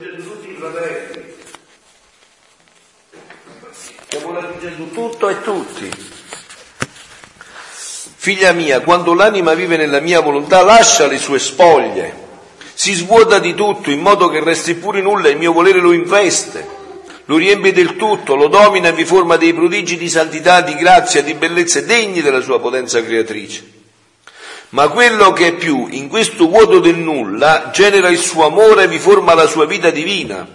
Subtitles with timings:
[0.00, 1.34] tutti i fratelli.
[4.06, 5.90] Stiamo leggendo tutto e tutti.
[8.20, 12.14] Figlia mia, quando l'anima vive nella mia volontà, lascia le sue spoglie,
[12.74, 15.90] si svuota di tutto in modo che resti pure nulla e il mio volere lo
[15.90, 16.64] investe,
[17.24, 21.24] lo riempie del tutto, lo domina e vi forma dei prodigi di santità, di grazia,
[21.24, 23.77] di bellezza degni della sua potenza creatrice.
[24.70, 28.88] Ma quello che è più, in questo vuoto del nulla, genera il suo amore e
[28.88, 30.46] vi forma la sua vita divina.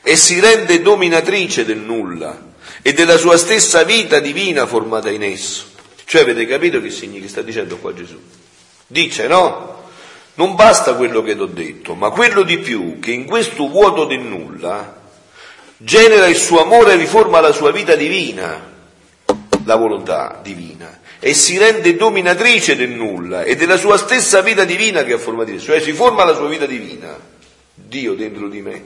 [0.00, 2.50] E si rende dominatrice del nulla
[2.82, 5.64] e della sua stessa vita divina formata in esso.
[6.04, 8.20] Cioè avete capito che significa, sta dicendo qua Gesù?
[8.86, 9.88] Dice no,
[10.34, 14.04] non basta quello che ti ho detto, ma quello di più che in questo vuoto
[14.04, 15.00] del nulla
[15.76, 18.70] genera il suo amore e vi forma la sua vita divina,
[19.64, 25.04] la volontà divina e si rende dominatrice del nulla e della sua stessa vita divina
[25.04, 27.16] che ha formato, cioè si forma la sua vita divina,
[27.72, 28.84] Dio dentro di me,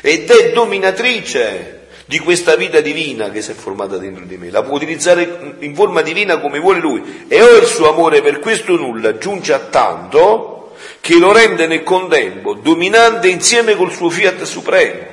[0.00, 4.62] ed è dominatrice di questa vita divina che si è formata dentro di me, la
[4.62, 8.76] può utilizzare in forma divina come vuole lui e ho il suo amore per questo
[8.76, 15.04] nulla giunge a tanto che lo rende nel contempo dominante insieme col suo fiat supremo.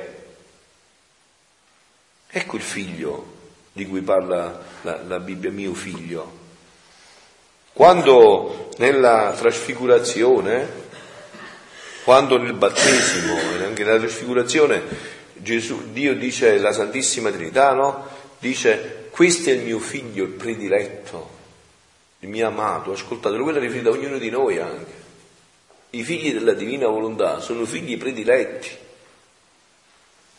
[2.30, 3.32] Ecco il figlio
[3.72, 6.42] di cui parla la, la Bibbia, mio figlio.
[7.74, 10.82] Quando nella trasfigurazione,
[12.04, 14.80] quando nel battesimo e anche nella trasfigurazione
[15.32, 18.06] Gesù, Dio dice la Santissima Trinità, no?
[18.38, 21.30] Dice questo è il mio figlio, il prediletto,
[22.20, 24.92] il mio amato, ascoltatelo, quello è riferito a ognuno di noi anche.
[25.90, 28.70] I figli della divina volontà sono figli prediletti,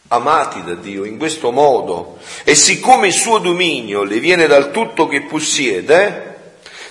[0.07, 5.09] amati da Dio in questo modo e siccome il suo dominio le viene dal tutto
[5.09, 6.34] che possiede,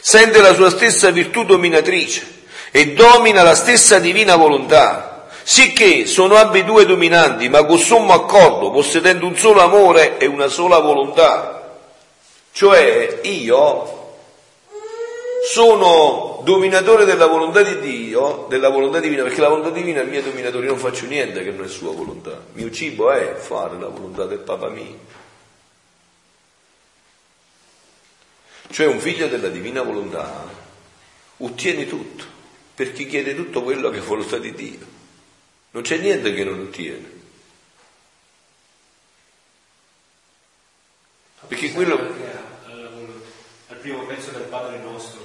[0.06, 6.84] sente la sua stessa virtù dominatrice e domina la stessa divina volontà, sicché sono ambedue
[6.84, 11.78] dominanti, ma con sommo accordo, possedendo un solo amore e una sola volontà.
[12.52, 14.16] Cioè io
[15.50, 20.20] sono dominatore della volontà di Dio, della volontà divina, perché la volontà divina è mia
[20.20, 22.32] dominatore, io non faccio niente che non è sua volontà.
[22.52, 25.22] Il mio cibo è fare la volontà del Papa mio.
[28.74, 30.50] Cioè un figlio della divina volontà,
[31.36, 32.24] ottiene tutto,
[32.74, 34.84] perché chiede tutto quello che è volontà di Dio.
[35.70, 37.08] Non c'è niente che non ottiene.
[41.46, 42.00] Perché quello...
[43.68, 45.24] Al primo pezzo del Padre nostro,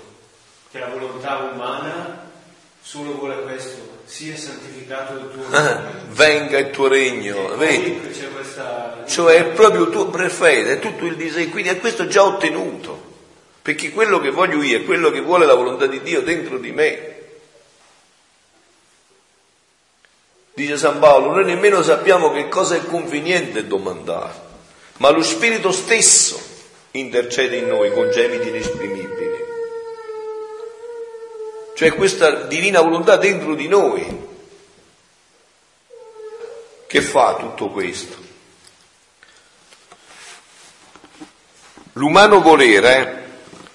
[0.70, 2.32] che la volontà umana
[2.80, 6.02] solo vuole questo, sia santificato il tuo ah, nome.
[6.10, 8.00] venga il tuo regno, vedi?
[8.32, 9.06] Questa...
[9.08, 13.09] Cioè è proprio il tuo prefetto, è tutto il disegno, quindi è questo già ottenuto
[13.70, 16.72] perché quello che voglio io è quello che vuole la volontà di Dio dentro di
[16.72, 17.18] me.
[20.56, 24.34] Dice San Paolo, noi nemmeno sappiamo che cosa è conveniente domandare,
[24.98, 26.42] ma lo Spirito stesso
[26.94, 29.38] intercede in noi con gemiti inesprimibili.
[31.76, 34.28] Cioè questa divina volontà dentro di noi
[36.88, 38.18] che fa tutto questo.
[41.94, 43.28] L'umano volere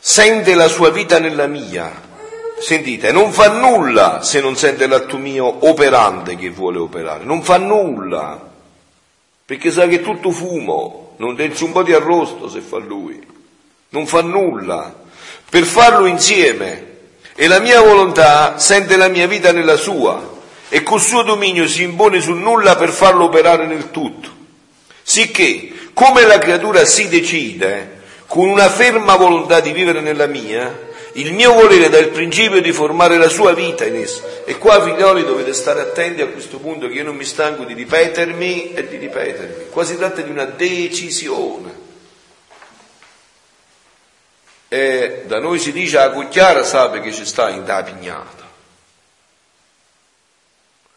[0.06, 1.91] sente la sua vita nella mia.
[2.60, 7.56] Sentite, non fa nulla se non sente l'atto mio operante che vuole operare, non fa
[7.56, 8.38] nulla,
[9.47, 13.19] perché sa che è tutto fumo, non densi un po' di arrosto se fa lui,
[13.88, 14.94] non fa nulla,
[15.48, 16.93] per farlo insieme.
[17.34, 20.32] E la mia volontà sente la mia vita nella sua
[20.69, 24.28] e col suo dominio si impone sul nulla per farlo operare nel tutto.
[25.03, 28.03] Sicché, come la creatura si decide,
[28.34, 32.72] con una ferma volontà di vivere nella mia, il mio volere dà il principio di
[32.72, 34.42] formare la sua vita in essa.
[34.44, 37.74] E qua, figlioli, dovete stare attenti a questo punto che io non mi stanco di
[37.74, 39.66] ripetermi e di ripetermi.
[39.70, 41.72] Qua si tratta di una decisione.
[44.66, 48.50] E da noi si dice a cucchiara sa che ci sta in da pignata.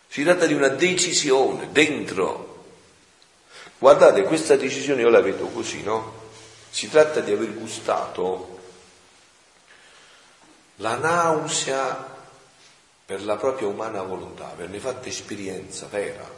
[0.07, 2.63] Si tratta di una decisione dentro.
[3.77, 6.25] Guardate, questa decisione io la vedo così, no?
[6.77, 8.59] Si tratta di aver gustato
[10.75, 12.15] la nausea
[13.03, 16.29] per la propria umana volontà, averne fatto esperienza vera,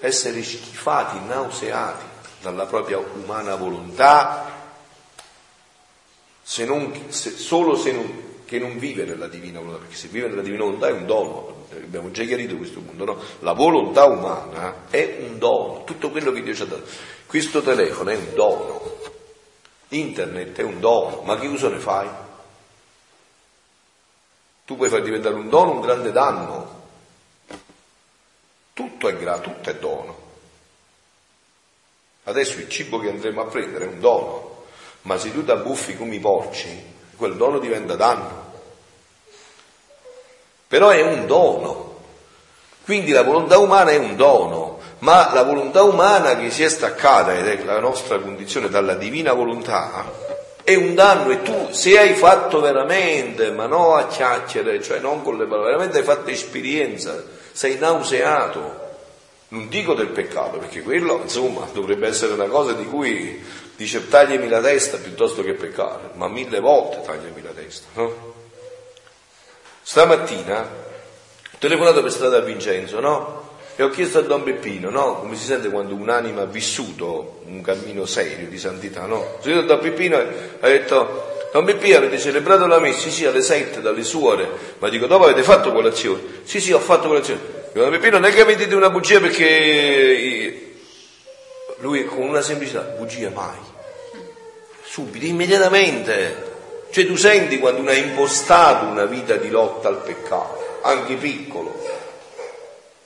[0.00, 2.04] essere schifati, nauseati
[2.42, 4.44] dalla propria umana volontà,
[6.42, 10.28] se non, se, solo se non, che non vive nella divina volontà, perché se vive
[10.28, 13.18] nella divina volontà è un dono, abbiamo già chiarito questo punto, no?
[13.38, 17.16] La volontà umana è un dono, tutto quello che Dio ci ha dato.
[17.28, 18.96] Questo telefono è un dono,
[19.88, 22.08] internet è un dono, ma che uso ne fai?
[24.64, 26.86] Tu puoi far diventare un dono un grande danno.
[28.72, 30.16] tutto è grato, tutto è dono.
[32.24, 34.64] Adesso il cibo che andremo a prendere è un dono,
[35.02, 36.82] ma se tu da buffi come i porci,
[37.14, 38.52] quel dono diventa danno.
[40.66, 41.96] Però è un dono.
[42.84, 44.57] Quindi la volontà umana è un dono,
[45.00, 49.32] ma la volontà umana che si è staccata, ed è la nostra condizione, dalla divina
[49.32, 50.04] volontà,
[50.62, 55.22] è un danno e tu se hai fatto veramente, ma non a chiacchiere, cioè non
[55.22, 57.22] con le parole, veramente hai fatto esperienza,
[57.52, 58.86] sei nauseato,
[59.48, 63.42] non dico del peccato, perché quello, insomma, dovrebbe essere una cosa di cui
[63.76, 68.34] dice tagliami la testa piuttosto che peccare, ma mille volte tagliami la testa, no?
[69.80, 73.37] Stamattina ho telefonato per strada a Vincenzo, no?
[73.80, 75.20] E ho chiesto a Don Peppino, no?
[75.20, 79.18] Come si sente quando un'anima ha vissuto un cammino serio di santità, no?
[79.18, 80.26] Ho sentito Don Peppino e
[80.58, 82.98] ha detto, Don Peppino avete celebrato la messa?
[82.98, 84.48] Sì, sì, alle sette dalle suore,
[84.78, 86.20] ma dico, dopo avete fatto colazione?
[86.42, 87.38] Sì, sì, ho fatto colazione.
[87.72, 90.72] Don Peppino non è che mi dite una bugia perché
[91.76, 93.58] lui con una semplicità, bugia mai.
[94.82, 96.46] Subito, immediatamente.
[96.90, 101.77] Cioè tu senti quando uno ha impostato una vita di lotta al peccato, anche piccolo,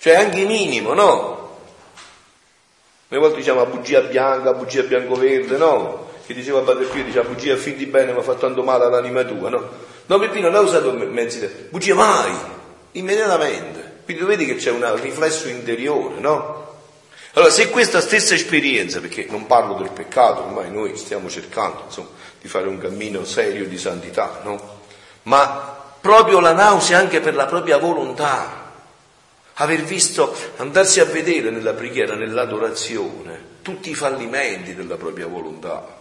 [0.02, 1.58] cioè anche minimo, no?
[3.06, 6.08] Noi volte diciamo bugia bianca, bugia bianco-verde, no?
[6.26, 9.48] Che diceva Padre Pio, diceva bugia fin di bene ma fa tanto male all'anima tua,
[9.48, 9.68] no?
[10.06, 12.32] No, Peppino non ha usato mezzi, bugia mai,
[12.92, 14.00] immediatamente.
[14.04, 16.66] Quindi vedi che c'è un riflesso interiore, no?
[17.34, 22.08] Allora, se questa stessa esperienza, perché non parlo del peccato, ormai noi stiamo cercando insomma,
[22.40, 24.80] di fare un cammino serio di santità, no?
[25.22, 28.61] Ma proprio la nausea anche per la propria volontà,
[29.54, 36.00] aver visto, andarsi a vedere nella preghiera, nell'adorazione, tutti i fallimenti della propria volontà,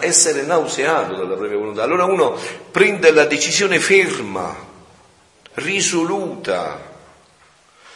[0.00, 1.82] essere nauseato dalla propria volontà.
[1.82, 2.36] Allora uno
[2.70, 4.70] prende la decisione ferma
[5.54, 6.90] risoluta,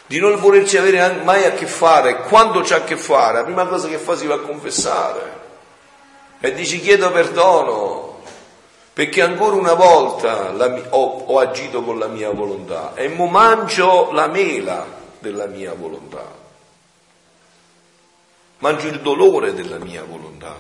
[0.07, 3.67] di non volerci avere mai a che fare, quando c'è a che fare, la prima
[3.67, 5.45] cosa che fa si va a confessare.
[6.41, 8.06] E dici chiedo perdono
[8.97, 14.11] perché ancora una volta mia, ho, ho agito con la mia volontà e mo mangio
[14.13, 14.87] la mela
[15.19, 16.27] della mia volontà,
[18.57, 20.59] mangio il dolore della mia volontà.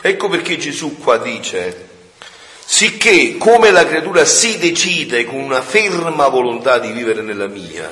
[0.00, 1.88] Ecco perché Gesù qua dice
[2.64, 7.90] Sicché, come la creatura si decide con una ferma volontà di vivere nella mia,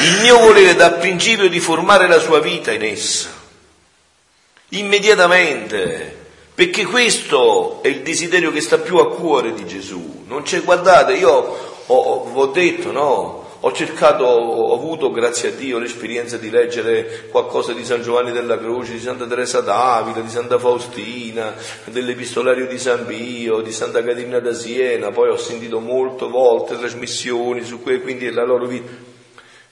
[0.00, 3.30] il mio volere dà principio di formare la sua vita in essa,
[4.70, 6.23] immediatamente,
[6.54, 10.22] perché questo è il desiderio che sta più a cuore di Gesù.
[10.28, 11.32] Non c'è, guardate, io
[11.86, 17.72] ho, ho, detto, no, ho cercato, ho avuto, grazie a Dio, l'esperienza di leggere qualcosa
[17.72, 21.54] di San Giovanni della Croce, di Santa Teresa d'Avila, di Santa Faustina,
[21.86, 27.64] dell'Epistolario di San Pio, di Santa Caterina da Siena, poi ho sentito molte volte trasmissioni
[27.64, 29.13] su cui quindi la loro vita.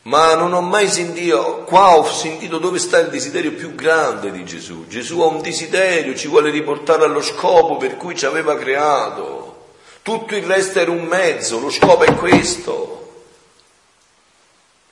[0.03, 4.45] Ma non ho mai sentito, qua ho sentito dove sta il desiderio più grande di
[4.45, 4.87] Gesù.
[4.89, 9.51] Gesù ha un desiderio, ci vuole riportare allo scopo per cui ci aveva creato.
[10.03, 13.03] Tutto il resto era un mezzo, lo scopo è questo.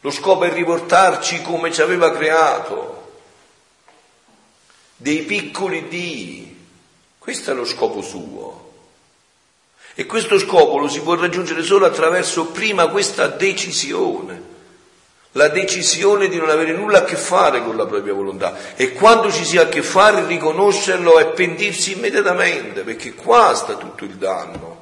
[0.02, 3.12] Lo scopo è riportarci come ci aveva creato,
[4.96, 6.66] dei piccoli dii.
[7.18, 8.68] Questo è lo scopo suo.
[9.94, 14.49] E questo scopo lo si può raggiungere solo attraverso prima questa decisione,
[15.32, 19.30] la decisione di non avere nulla a che fare con la propria volontà e quando
[19.30, 24.16] ci si ha a che fare riconoscerlo e pentirsi immediatamente, perché qua sta tutto il
[24.16, 24.78] danno.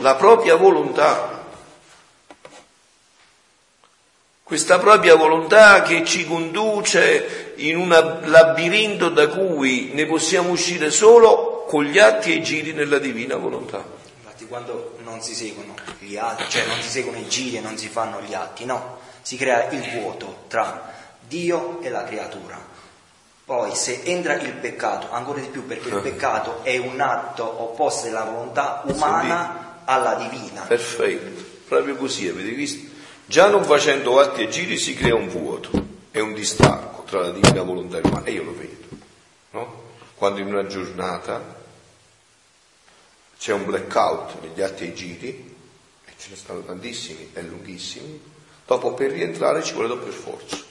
[0.00, 1.40] La propria volontà.
[4.50, 7.88] questa propria volontà che ci conduce in un
[8.24, 13.36] labirinto da cui ne possiamo uscire solo con gli atti e i giri nella divina
[13.36, 13.80] volontà.
[14.16, 17.78] Infatti quando non si seguono gli atti, cioè non si seguono i giri e non
[17.78, 22.58] si fanno gli atti, no, si crea il vuoto tra Dio e la creatura.
[23.44, 26.00] Poi se entra il peccato, ancora di più perché il eh.
[26.00, 30.62] peccato è un atto opposto della volontà umana alla divina.
[30.62, 32.88] Perfetto, proprio così, avete visto?
[33.26, 35.70] Già non facendo atti e giri si crea un vuoto
[36.10, 38.86] e un distacco tra la divina volontà e l'umana, e io lo vedo,
[39.50, 39.82] no?
[40.14, 41.42] Quando in una giornata
[43.38, 45.56] c'è un blackout negli atti e giri,
[46.04, 48.20] e ce ne stanno tantissimi e lunghissimi,
[48.70, 50.64] dopo per rientrare ci vuole doppio sforzo.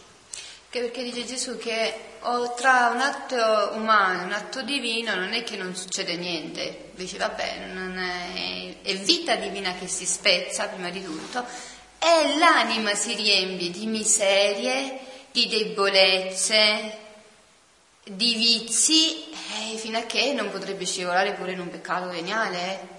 [0.69, 1.93] Che perché dice Gesù che
[2.55, 7.17] tra un atto umano e un atto divino non è che non succede niente, dice
[7.17, 11.43] vabbè, è, è vita divina che si spezza prima di tutto
[11.99, 14.99] e l'anima si riempie di miserie,
[15.33, 16.97] di debolezze,
[18.05, 19.25] di vizi,
[19.73, 22.98] eh, fino a che non potrebbe scivolare pure in un peccato veniale.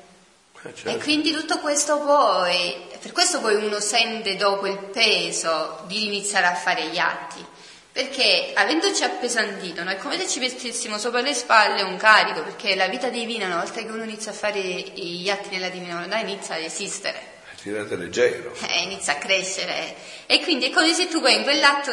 [0.62, 0.88] Eh, certo.
[0.88, 6.46] E quindi tutto questo poi, per questo poi uno sente dopo il peso di iniziare
[6.46, 7.44] a fare gli atti.
[7.92, 9.90] Perché avendoci appesantito, no?
[9.90, 13.56] è come se ci mettessimo sopra le spalle un carico, perché la vita divina, una
[13.56, 17.94] volta che uno inizia a fare gli atti nella divina volontà, inizia ad esistere diventa
[17.94, 18.54] leggero.
[18.68, 19.94] Eh, inizia a crescere.
[20.26, 21.44] E quindi è come se tu poi in,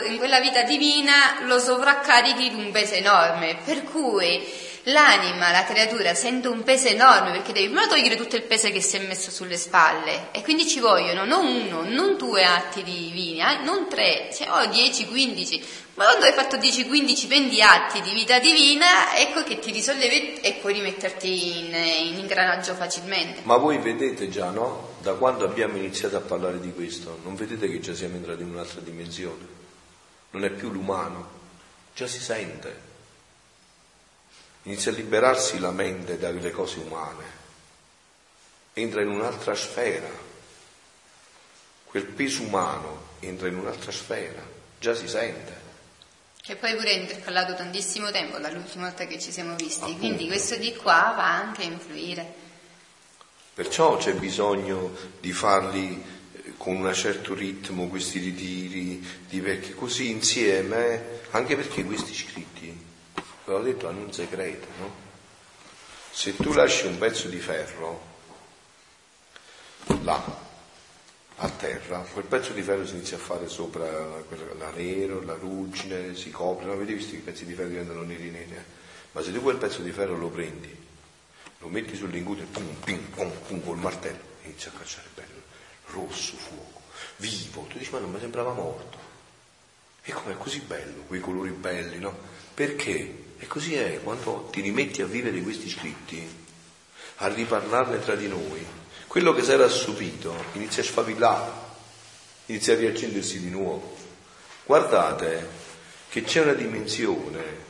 [0.07, 4.45] in quella vita divina lo sovraccarichi di un peso enorme, per cui
[4.87, 8.81] l'anima, la creatura sente un peso enorme perché devi prima togliere tutto il peso che
[8.81, 13.41] si è messo sulle spalle e quindi ci vogliono non uno, non due atti divini,
[13.41, 15.63] eh, non tre, cioè, oh, 10, 15,
[15.95, 20.53] ma quando hai fatto 10-15 20 atti di vita divina, ecco che ti risollevi e
[20.61, 23.41] puoi rimetterti in, in ingranaggio facilmente.
[23.43, 24.95] Ma voi vedete già, no?
[25.01, 28.49] Da quando abbiamo iniziato a parlare di questo, non vedete che già siamo entrati in
[28.49, 29.55] un'altra dimensione?
[30.31, 31.29] Non è più l'umano,
[31.93, 32.86] già si sente
[34.67, 37.23] inizia a liberarsi la mente dalle cose umane,
[38.73, 40.09] entra in un'altra sfera,
[41.85, 44.45] quel peso umano entra in un'altra sfera,
[44.77, 45.65] già si sente.
[46.41, 49.99] Che poi pure è intercallato tantissimo tempo dall'ultima volta che ci siamo visti, Appunto.
[49.99, 52.33] quindi questo di qua va anche a influire.
[53.53, 60.09] Perciò c'è bisogno di farli eh, con un certo ritmo questi ritiri, di perché così
[60.09, 62.86] insieme, anche perché questi scritti
[63.51, 65.05] l'ho detto, hanno un segreto, no?
[66.11, 68.15] Se tu lasci un pezzo di ferro
[70.01, 70.45] là,
[71.39, 73.85] a terra, quel pezzo di ferro si inizia a fare sopra
[74.57, 78.01] la nero, la ruggine, si copre, non avete visto che i pezzi di ferro diventano
[78.01, 78.55] neri neri?
[78.55, 78.63] Eh?
[79.11, 80.75] Ma se tu quel pezzo di ferro lo prendi,
[81.59, 85.41] lo metti sul linguto e pum, pim, pum, pum, col martello, inizia a cacciare bello,
[85.87, 86.81] rosso, fuoco,
[87.17, 88.97] vivo, tu dici ma non mi sembrava morto.
[90.03, 92.17] E com'è così bello, quei colori belli, no?
[92.53, 93.25] Perché?
[93.39, 96.45] E così è, quando ti rimetti a vivere questi scritti,
[97.17, 98.65] a riparlarne tra di noi,
[99.07, 101.51] quello che si era assopito inizia a sfavillare,
[102.47, 103.95] inizia a riaccendersi di nuovo.
[104.65, 105.47] Guardate
[106.09, 107.65] che c'è una dimensione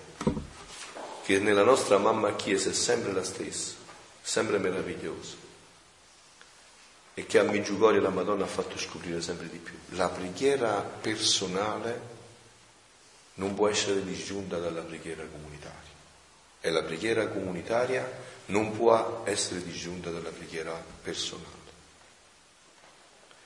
[1.24, 3.74] che nella nostra mamma Chiesa è sempre la stessa,
[4.22, 5.46] sempre meravigliosa
[7.14, 9.74] e che a Meggiugorio la Madonna ha fatto scoprire sempre di più.
[9.98, 12.17] La preghiera personale
[13.38, 15.96] non può essere disgiunta dalla preghiera comunitaria.
[16.60, 18.10] E la preghiera comunitaria
[18.48, 21.56] non può essere disgiunta dalla preghiera personale.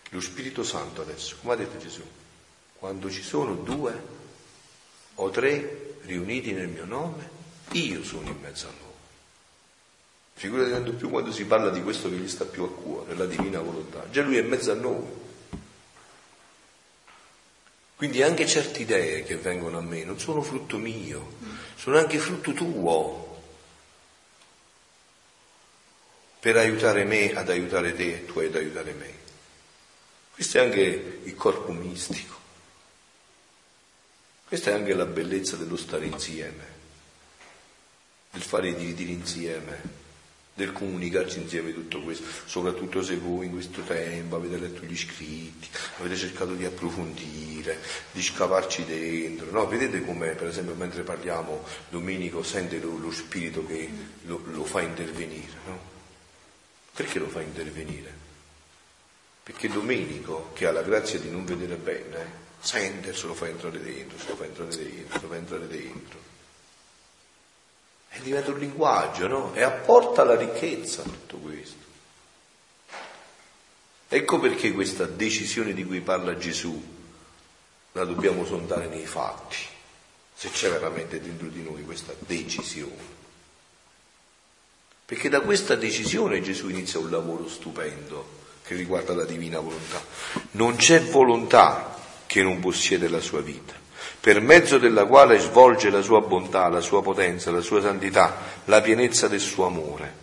[0.10, 2.04] Lo Spirito Santo adesso, come ha detto Gesù,
[2.78, 4.20] quando ci sono due
[5.16, 7.30] o tre riuniti nel mio nome,
[7.72, 8.90] io sono in mezzo a loro.
[10.34, 13.26] Figurati tanto più quando si parla di questo che gli sta più a cuore, la
[13.26, 14.10] divina volontà.
[14.10, 15.21] Già lui è in mezzo a noi.
[18.02, 21.34] Quindi anche certe idee che vengono a me non sono frutto mio,
[21.76, 23.44] sono anche frutto tuo.
[26.40, 29.14] Per aiutare me ad aiutare te e tu ad aiutare me.
[30.34, 32.40] Questo è anche il corpo mistico.
[34.48, 36.66] Questa è anche la bellezza dello stare insieme,
[38.32, 40.01] del fare i dividiri insieme
[40.54, 45.68] del comunicarci insieme tutto questo, soprattutto se voi in questo tempo avete letto gli scritti,
[46.00, 47.80] avete cercato di approfondire,
[48.12, 49.68] di scavarci dentro, no?
[49.68, 53.90] Vedete come per esempio mentre parliamo Domenico sente lo, lo spirito che
[54.24, 55.80] lo, lo, fa intervenire, no?
[56.94, 58.20] Perché lo fa intervenire?
[59.44, 63.82] Perché Domenico, che ha la grazia di non vedere bene, sente se lo fa entrare
[63.82, 66.21] dentro, se lo fa entrare dentro, se lo fa entrare dentro
[68.14, 69.54] e diventa un linguaggio, no?
[69.54, 71.80] E apporta la ricchezza tutto questo.
[74.10, 77.00] Ecco perché questa decisione di cui parla Gesù
[77.94, 79.58] la dobbiamo sondare nei fatti,
[80.34, 83.20] se c'è veramente dentro di noi questa decisione.
[85.06, 90.04] Perché da questa decisione Gesù inizia un lavoro stupendo che riguarda la divina volontà.
[90.52, 93.80] Non c'è volontà che non possiede la sua vita
[94.22, 98.80] per mezzo della quale svolge la sua bontà, la sua potenza, la sua santità, la
[98.80, 100.20] pienezza del suo amore.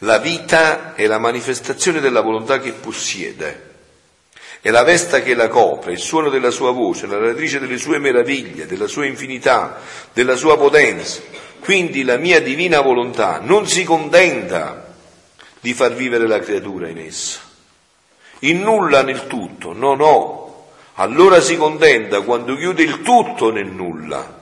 [0.00, 3.70] La vita è la manifestazione della volontà che possiede,
[4.60, 7.98] è la vesta che la copre, il suono della sua voce, la radice delle sue
[7.98, 9.78] meraviglie, della sua infinità,
[10.12, 11.20] della sua potenza.
[11.60, 14.94] Quindi la mia divina volontà non si contenta
[15.58, 17.40] di far vivere la creatura in essa.
[18.40, 20.41] In nulla nel tutto, no, no,
[20.94, 24.40] allora si contenta quando chiude il tutto nel nulla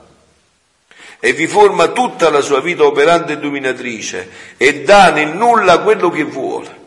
[1.23, 6.09] e vi forma tutta la sua vita operante e dominatrice e dà nel nulla quello
[6.09, 6.79] che vuole.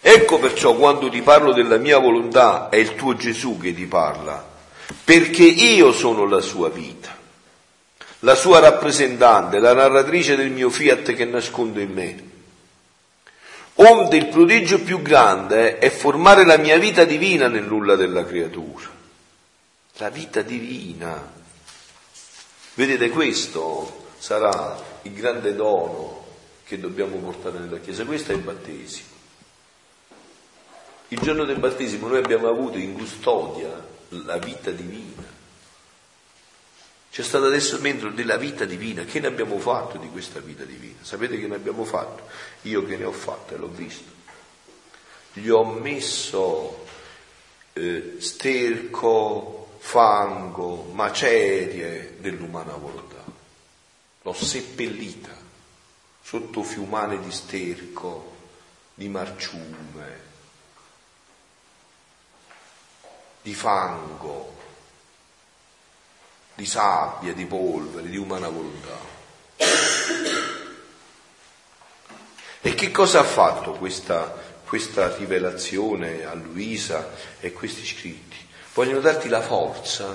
[0.00, 4.42] Ecco perciò quando ti parlo della mia volontà è il tuo Gesù che ti parla,
[5.04, 7.14] perché io sono la sua vita,
[8.20, 12.29] la sua rappresentante, la narratrice del mio fiat che nascondo in me.
[13.82, 18.86] Onde il prodigio più grande è formare la mia vita divina nel nulla della creatura.
[19.96, 21.32] La vita divina.
[22.74, 26.26] Vedete, questo sarà il grande dono
[26.64, 28.04] che dobbiamo portare nella Chiesa.
[28.04, 29.08] Questo è il battesimo.
[31.08, 33.70] Il giorno del battesimo noi abbiamo avuto in custodia
[34.10, 35.39] la vita divina.
[37.10, 39.04] C'è stato adesso dentro della vita divina.
[39.04, 40.98] Che ne abbiamo fatto di questa vita divina?
[41.02, 42.22] Sapete che ne abbiamo fatto?
[42.62, 44.18] Io che ne ho fatto e l'ho visto.
[45.32, 46.86] Gli ho messo
[47.72, 53.24] eh, sterco, fango, macerie dell'umana volontà.
[54.22, 55.36] L'ho seppellita
[56.22, 58.36] sotto fiumane di sterco,
[58.94, 60.20] di marciume,
[63.42, 64.59] di fango,
[66.60, 68.98] di sabbia, di polvere, di umana volontà.
[72.60, 74.36] E che cosa ha fatto questa,
[74.66, 78.36] questa rivelazione a Luisa e questi scritti?
[78.74, 80.14] Vogliono darti la forza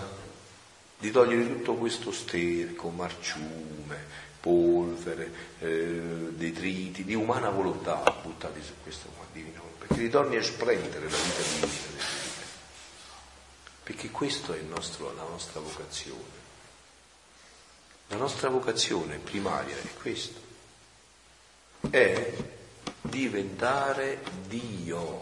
[1.00, 3.98] di togliere tutto questo sterco, marciume,
[4.40, 6.00] polvere, eh,
[6.30, 12.15] detriti, di umana volontà buttati su questo divino, perché ritorni a splendere la vita divina
[13.86, 16.44] perché questo è nostro, la nostra vocazione.
[18.08, 20.40] La nostra vocazione primaria è questo,
[21.92, 22.34] è
[23.02, 25.22] diventare Dio.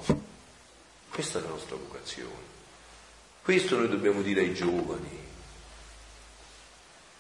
[1.10, 2.52] Questa è la nostra vocazione.
[3.42, 5.23] Questo noi dobbiamo dire ai giovani.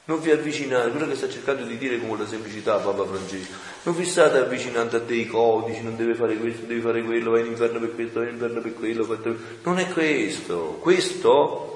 [0.06, 3.96] Non vi avvicinate, quello che sta cercando di dire con la semplicità Papa Francesco, non
[3.96, 7.48] vi state avvicinando a dei codici, non deve fare questo, devi fare quello, vai in
[7.48, 9.06] inferno per questo, vai in inferno per quello.
[9.06, 9.36] Fate...
[9.64, 10.78] Non è questo.
[10.82, 11.74] Questo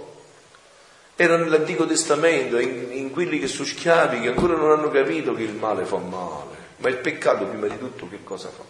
[1.15, 5.43] era nell'Antico Testamento, in, in quelli che sono schiavi, che ancora non hanno capito che
[5.43, 6.55] il male fa male.
[6.77, 8.63] Ma il peccato prima di tutto che cosa fa?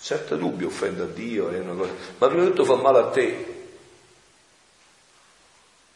[0.00, 3.56] Certo dubbio offende a Dio, cosa, ma prima di tutto fa male a te.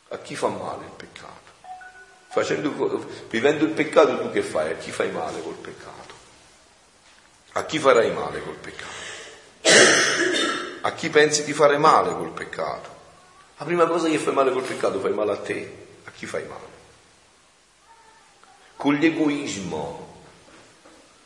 [0.08, 1.31] A chi fa male il peccato?
[2.32, 4.72] Facendo, vivendo il peccato tu che fai?
[4.72, 6.14] A chi fai male col peccato?
[7.52, 8.94] A chi farai male col peccato?
[10.80, 12.88] A chi pensi di fare male col peccato?
[13.58, 15.86] La prima cosa che fai male col peccato fai male a te.
[16.04, 16.70] A chi fai male?
[18.76, 20.22] Con l'egoismo,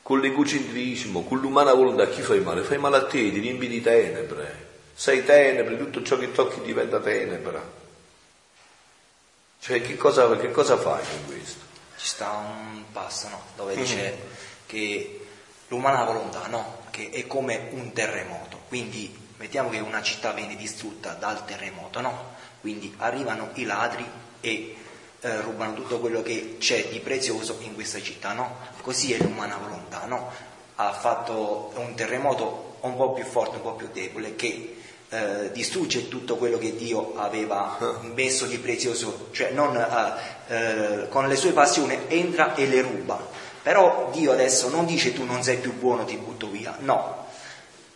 [0.02, 2.62] con l'egocentrismo, con l'umana volontà, a chi fai male?
[2.62, 4.66] Fai male a te, ti riempi di tenebre.
[4.92, 7.84] Sei tenebre, tutto ciò che tocchi diventa tenebra.
[9.66, 11.64] Cioè che cosa, che cosa fai con questo?
[11.96, 13.42] Ci sta un passo no?
[13.57, 13.83] dove mm-hmm.
[13.83, 14.18] dice
[14.64, 15.26] che
[15.66, 16.83] l'umana volontà no?
[16.90, 22.35] che è come un terremoto, quindi mettiamo che una città viene distrutta dal terremoto, no?
[22.61, 24.09] quindi arrivano i ladri
[24.40, 24.76] e
[25.18, 28.59] eh, rubano tutto quello che c'è di prezioso in questa città, no?
[28.83, 30.31] così è l'umana volontà, no?
[30.76, 34.75] ha fatto un terremoto un po' più forte, un po' più debole che
[35.08, 41.28] eh, distrugge tutto quello che Dio aveva messo di prezioso, cioè non, eh, eh, con
[41.28, 43.44] le sue passioni entra e le ruba.
[43.62, 47.24] Però Dio adesso non dice tu non sei più buono, ti butto via, no.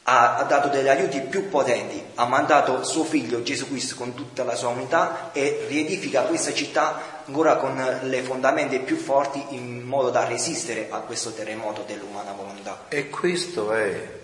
[0.03, 4.43] Ha, ha dato degli aiuti più potenti, ha mandato suo figlio Gesù Cristo con tutta
[4.43, 10.11] la sua unità e riedifica questa città ancora con le fondamenta più forti in modo
[10.11, 12.87] da resistere a questo terremoto dell'umana volontà.
[12.89, 14.20] E questo è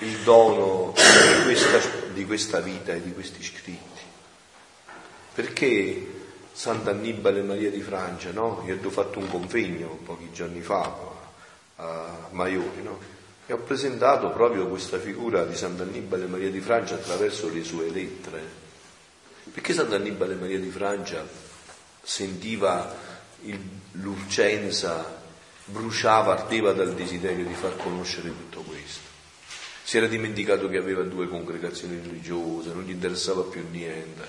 [0.00, 1.80] il dono di questa,
[2.12, 3.78] di questa vita e di questi scritti.
[5.34, 6.14] Perché
[6.52, 8.62] Sant'Annibale Maria di Francia, no?
[8.66, 10.92] Io ho fatto un convegno pochi giorni fa
[11.76, 13.16] a Maiori, no?
[13.46, 18.66] E ho presentato proprio questa figura di Sant'Annibale Maria di Francia attraverso le sue lettere.
[19.52, 21.26] Perché Sant'Annibale Maria di Francia
[22.02, 22.94] sentiva
[23.42, 23.58] il,
[23.92, 25.22] l'urgenza,
[25.64, 29.07] bruciava, ardeva dal desiderio di far conoscere tutto questo
[29.88, 34.22] si era dimenticato che aveva due congregazioni religiose, non gli interessava più niente.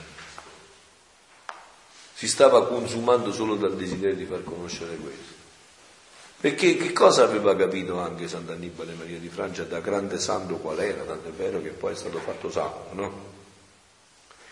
[2.14, 5.34] Si stava consumando solo dal desiderio di far conoscere questo.
[6.40, 11.04] Perché che cosa aveva capito anche Sant'Annibale Maria di Francia da grande santo qual era,
[11.04, 13.14] tanto è vero che poi è stato fatto santo, no?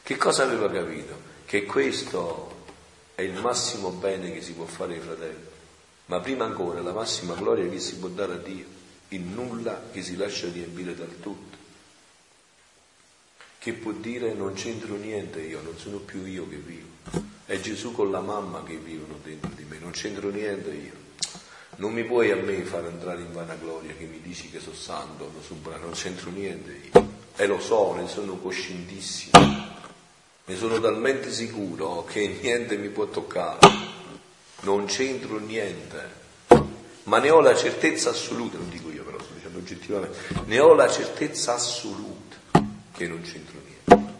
[0.04, 1.18] Che cosa aveva capito?
[1.46, 2.66] Che questo
[3.16, 5.46] è il massimo bene che si può fare ai fratelli,
[6.08, 8.77] ma prima ancora la massima gloria che si può dare a Dio
[9.10, 11.58] il nulla che si lascia riempire dal tutto,
[13.60, 16.88] che può dire non c'entro niente io, non sono più io che vivo,
[17.46, 21.06] è Gesù con la mamma che vivono dentro di me, non c'entro niente io.
[21.80, 25.32] Non mi puoi a me far entrare in vanagloria che mi dici che sono santo,
[25.64, 27.16] non c'entro niente io.
[27.36, 29.38] E lo so, ne sono coscientissimo,
[30.46, 33.60] ne sono talmente sicuro che niente mi può toccare,
[34.62, 36.10] non c'entro niente,
[37.04, 40.74] ma ne ho la certezza assoluta, non dico io però, sto dicendo oggettivamente, ne ho
[40.74, 42.38] la certezza assoluta
[42.94, 44.16] che non c'entro niente.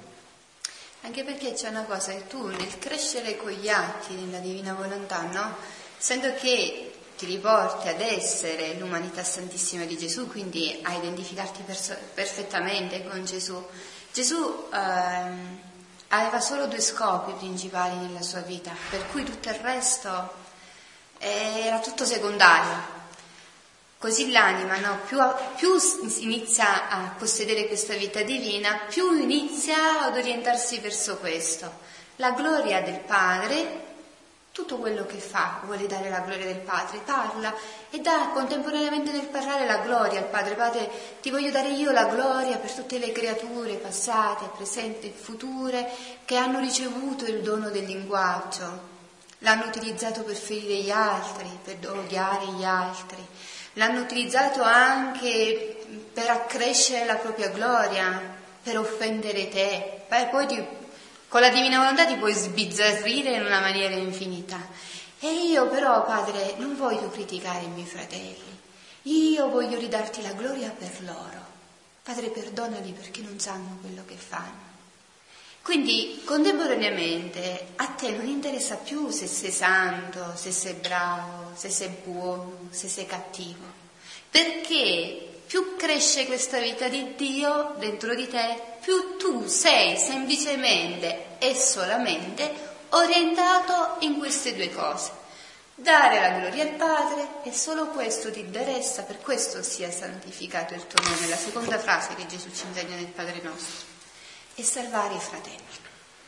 [1.02, 5.22] Anche perché c'è una cosa che tu nel crescere con gli atti nella divina volontà,
[5.22, 5.56] no?
[5.98, 13.08] Essendo che ti riporti ad essere l'umanità santissima di Gesù, quindi a identificarti perso- perfettamente
[13.08, 13.66] con Gesù.
[14.12, 15.60] Gesù ehm,
[16.10, 20.46] aveva solo due scopi principali nella sua vita, per cui tutto il resto
[21.18, 22.97] era tutto secondario.
[23.98, 25.00] Così l'anima, no?
[25.06, 25.18] più,
[25.56, 25.70] più,
[26.20, 31.86] inizia a possedere questa vita divina, più inizia ad orientarsi verso questo.
[32.18, 33.86] La gloria del Padre
[34.58, 37.54] tutto quello che fa vuole dare la gloria del Padre, parla
[37.92, 40.56] e dà contemporaneamente nel parlare la gloria al Padre.
[40.56, 40.90] Padre,
[41.22, 45.88] ti voglio dare io la gloria per tutte le creature passate, presenti e future
[46.26, 48.96] che hanno ricevuto il dono del linguaggio,
[49.40, 53.24] l'hanno utilizzato per ferire gli altri, per odiare gli altri,
[53.78, 60.86] l'hanno utilizzato anche per accrescere la propria gloria, per offendere te, poi ti
[61.30, 64.58] con la divina volontà ti puoi sbizzarrire in una maniera infinita.
[65.20, 68.58] E io però, Padre, non voglio criticare i miei fratelli.
[69.04, 71.46] Io voglio ridarti la gloria per loro.
[72.02, 74.76] Padre, perdonali perché non sanno quello che fanno.
[75.68, 81.90] Quindi, contemporaneamente, a te non interessa più se sei santo, se sei bravo, se sei
[82.06, 83.66] buono, se sei cattivo.
[84.32, 91.54] Perché più cresce questa vita di Dio dentro di te, più tu sei semplicemente e
[91.54, 92.50] solamente
[92.92, 95.12] orientato in queste due cose.
[95.76, 100.88] Dare la gloria al Padre e solo questo ti interessa, per questo sia santificato il
[100.88, 103.87] tuo nome, la seconda frase che Gesù ci insegna nel Padre nostro.
[104.60, 105.66] E salvare i fratelli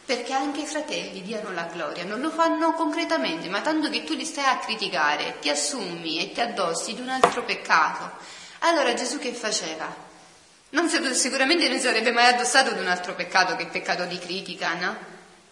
[0.09, 4.15] perché anche i fratelli diano la gloria, non lo fanno concretamente, ma tanto che tu
[4.15, 8.09] li stai a criticare, ti assumi e ti addossi di un altro peccato,
[8.61, 9.85] allora Gesù che faceva?
[10.71, 14.73] Non, sicuramente non sarebbe mai addossato ad un altro peccato che il peccato di critica,
[14.73, 14.97] no?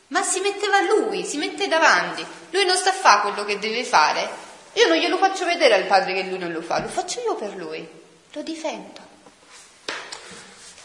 [0.07, 2.25] Ma si metteva lui, si mette davanti.
[2.49, 4.27] Lui non sta a fare quello che deve fare.
[4.73, 7.35] Io non glielo faccio vedere al padre che lui non lo fa, lo faccio io
[7.35, 7.87] per lui.
[8.31, 9.01] Lo difendo.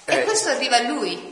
[0.05, 1.32] Eh, e questo arriva a lui.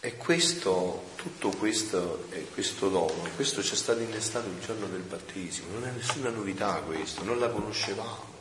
[0.00, 5.72] E questo, tutto questo, questo dono, questo ci è stato innestato il giorno del battesimo.
[5.72, 8.36] Non è nessuna novità questo, non la conoscevamo.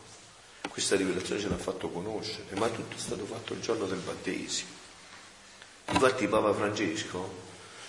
[0.69, 4.69] Questa rivelazione ce l'ha fatto conoscere, ma tutto è stato fatto il giorno del battesimo.
[5.89, 7.45] Infatti Papa Francesco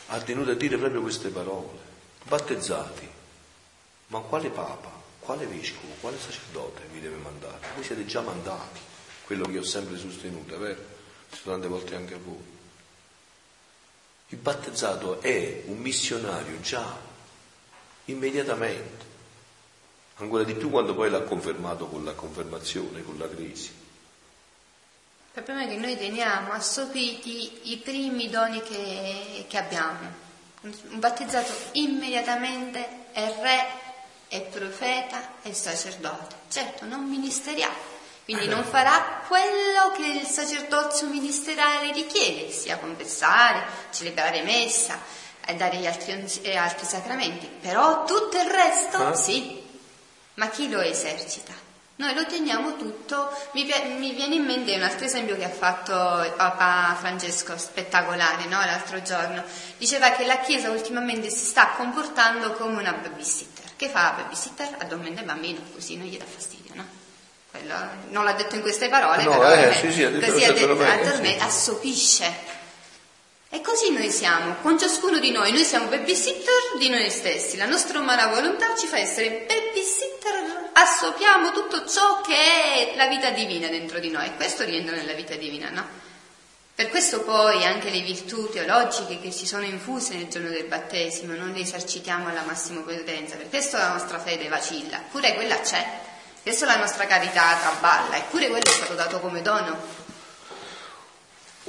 [0.07, 1.78] ha tenuto a dire proprio queste parole.
[2.24, 3.07] Battezzati,
[4.07, 7.66] ma quale Papa, quale Vescovo, quale sacerdote vi deve mandare?
[7.74, 8.81] Voi siete già mandati,
[9.26, 10.81] quello che ho sempre sostenuto, è vero?
[11.42, 12.57] Tante volte anche a voi.
[14.29, 16.97] Il battezzato è un missionario già,
[18.07, 19.07] immediatamente
[20.19, 23.67] ancora di più quando poi l'ha confermato con la confermazione, con la crisi.
[25.35, 30.27] Il problema è che noi teniamo assopiti i primi doni che, che abbiamo.
[30.62, 33.67] Un battezzato immediatamente è re,
[34.27, 36.35] è profeta, è sacerdote.
[36.49, 37.77] Certo, non ministeriale,
[38.35, 45.01] quindi non farà quello che il sacerdozio ministeriale richiede, sia confessare, celebrare messa,
[45.57, 46.12] dare gli altri,
[46.55, 49.14] altri sacramenti, però tutto il resto ah.
[49.14, 49.62] sì,
[50.35, 51.55] ma chi lo esercita?
[51.97, 53.64] Noi lo teniamo tutto, mi,
[53.97, 58.59] mi, viene in mente un altro esempio che ha fatto il Papa Francesco, spettacolare, no?
[58.59, 59.43] l'altro giorno.
[59.79, 63.71] Diceva che la Chiesa ultimamente si sta comportando come una babysitter.
[63.75, 64.77] Che fa la babysitter?
[64.81, 67.08] Addormenta il bambino, così non gli dà fastidio, no?
[67.50, 67.74] Quello,
[68.11, 70.52] non l'ha detto in queste parole, no, però eh, sì, sì, ha detto così ha
[70.52, 72.56] detto, addormenta, assopisce.
[73.50, 77.64] E così noi siamo, con ciascuno di noi, noi siamo babysitter di noi stessi, la
[77.64, 83.68] nostra umana volontà ci fa essere babysitter, assopiamo tutto ciò che è la vita divina
[83.68, 85.87] dentro di noi e questo rientra nella vita divina, no?
[86.74, 91.34] Per questo poi anche le virtù teologiche che ci sono infuse nel giorno del battesimo
[91.34, 95.84] non le esercitiamo alla massima potenza, per questo la nostra fede vacilla, eppure quella c'è,
[96.48, 99.98] adesso la nostra carità traballa, eppure quello è stato dato come dono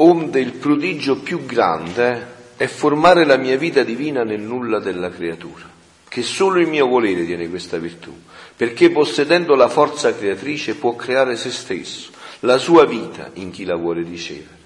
[0.01, 5.69] onde il prodigio più grande è formare la mia vita divina nel nulla della creatura,
[6.07, 8.13] che solo il mio volere tiene questa virtù,
[8.55, 12.11] perché possedendo la forza creatrice può creare se stesso,
[12.41, 14.57] la sua vita in chi la vuole ricevere.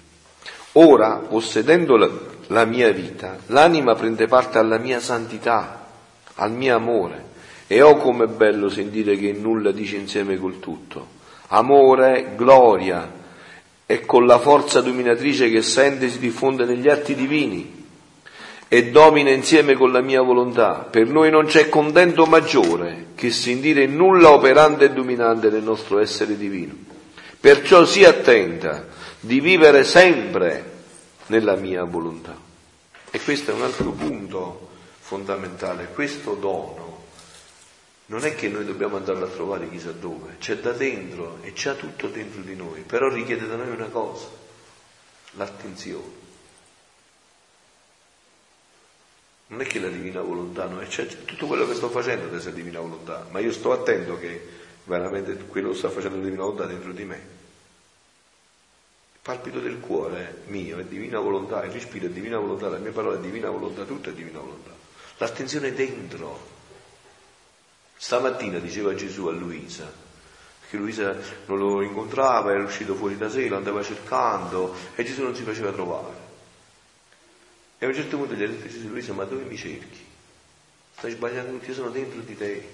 [0.72, 2.08] Ora, possedendo la,
[2.48, 5.86] la mia vita, l'anima prende parte alla mia santità,
[6.36, 7.32] al mio amore,
[7.74, 11.08] e oh com'è bello sentire che nulla dice insieme col tutto.
[11.48, 13.12] Amore, gloria,
[13.84, 17.84] e con la forza dominatrice che sente si diffonde negli atti divini
[18.68, 20.86] e domina insieme con la mia volontà.
[20.88, 26.36] Per noi non c'è contento maggiore che sentire nulla operante e dominante nel nostro essere
[26.36, 26.74] divino.
[27.40, 28.86] Perciò sii attenta
[29.18, 30.72] di vivere sempre
[31.26, 32.36] nella mia volontà.
[33.10, 34.68] E questo è un altro punto
[35.00, 35.88] fondamentale.
[35.92, 36.83] Questo dono
[38.06, 41.74] non è che noi dobbiamo andarlo a trovare chissà dove, c'è da dentro e c'è
[41.76, 44.26] tutto dentro di noi, però richiede da noi una cosa,
[45.32, 46.22] l'attenzione.
[49.46, 52.52] Non è che la divina volontà, no, c'è, tutto quello che sto facendo adesso è
[52.52, 54.48] divina volontà, ma io sto attento che
[54.84, 57.16] veramente quello che sta facendo la divina volontà dentro di me.
[59.14, 62.92] Il palpito del cuore mio è divina volontà, il respiro è divina volontà, la mia
[62.92, 64.72] parola è divina volontà, tutto è divina volontà.
[65.18, 66.53] L'attenzione è dentro.
[68.04, 69.90] Stamattina diceva Gesù a Luisa,
[70.68, 75.22] che Luisa non lo incontrava, era uscito fuori da sé, lo andava cercando e Gesù
[75.22, 76.14] non si faceva trovare.
[77.78, 80.04] E a un certo punto gli ha detto Gesù, Luisa, ma dove mi cerchi?
[80.98, 82.68] Stai sbagliando tutti, io sono dentro di te.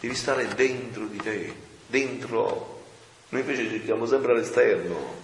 [0.00, 1.54] Devi stare dentro di te,
[1.86, 2.84] dentro.
[3.30, 5.14] Noi invece cerchiamo sempre all'esterno.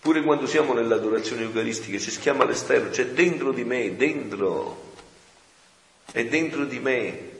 [0.00, 4.90] Pure quando siamo nell'adorazione eucaristica cerchiamo all'esterno, c'è dentro di me, dentro.
[6.12, 7.30] È dentro di me.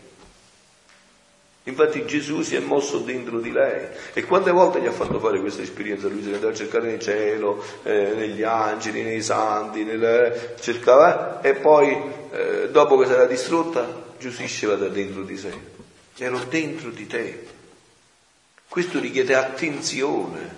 [1.64, 5.38] Infatti Gesù si è mosso dentro di lei e quante volte gli ha fatto fare
[5.38, 6.08] questa esperienza?
[6.08, 11.54] Lui si andava a cercare nel cielo, eh, negli angeli, nei santi, nel, cercava e
[11.54, 11.96] poi
[12.32, 15.52] eh, dopo che si era distrutta Gesù usciva da dentro di sé.
[16.16, 17.46] Ero dentro di te.
[18.68, 20.56] Questo richiede attenzione,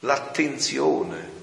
[0.00, 1.37] l'attenzione.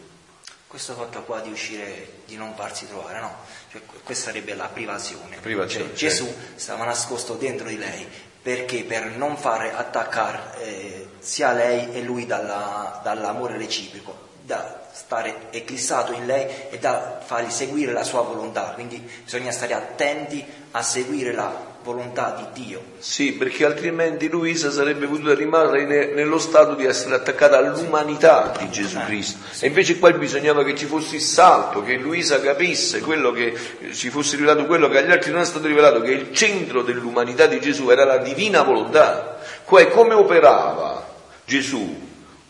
[0.75, 3.33] Questo fatto qua di uscire, di non farsi trovare, no?
[3.71, 5.38] Cioè, questa sarebbe la privazione.
[5.38, 8.05] privazione cioè, Gesù stava nascosto dentro di lei
[8.41, 15.49] perché per non fare attaccare eh, sia lei e lui dalla, dall'amore reciproco, da stare
[15.51, 18.71] eclissato in lei e da fargli seguire la sua volontà.
[18.71, 22.82] Quindi bisogna stare attenti a seguire la volontà di Dio.
[22.98, 28.98] Sì, perché altrimenti Luisa sarebbe potuta rimanere nello stato di essere attaccata all'umanità di Gesù
[28.98, 29.38] eh, Cristo.
[29.60, 33.56] E invece qua bisognava che ci fosse il salto, che Luisa capisse quello che
[33.93, 37.45] ci fosse rivelato quello che agli altri non è stato rivelato, che il centro dell'umanità
[37.45, 39.38] di Gesù era la divina volontà.
[39.63, 41.08] Qua è come operava
[41.45, 42.04] Gesù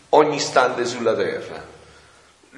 [0.08, 1.74] ogni istante sulla terra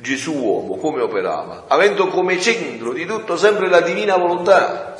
[0.01, 4.97] Gesù uomo come operava, avendo come centro di tutto sempre la divina volontà.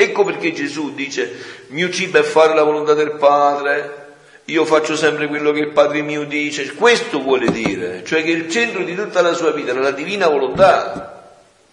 [0.00, 1.30] Ecco perché Gesù dice,
[1.68, 4.06] mio cibo è fare la volontà del Padre,
[4.46, 6.72] io faccio sempre quello che il Padre mio dice.
[6.74, 10.26] Questo vuole dire, cioè che il centro di tutta la sua vita era la divina
[10.26, 11.22] volontà.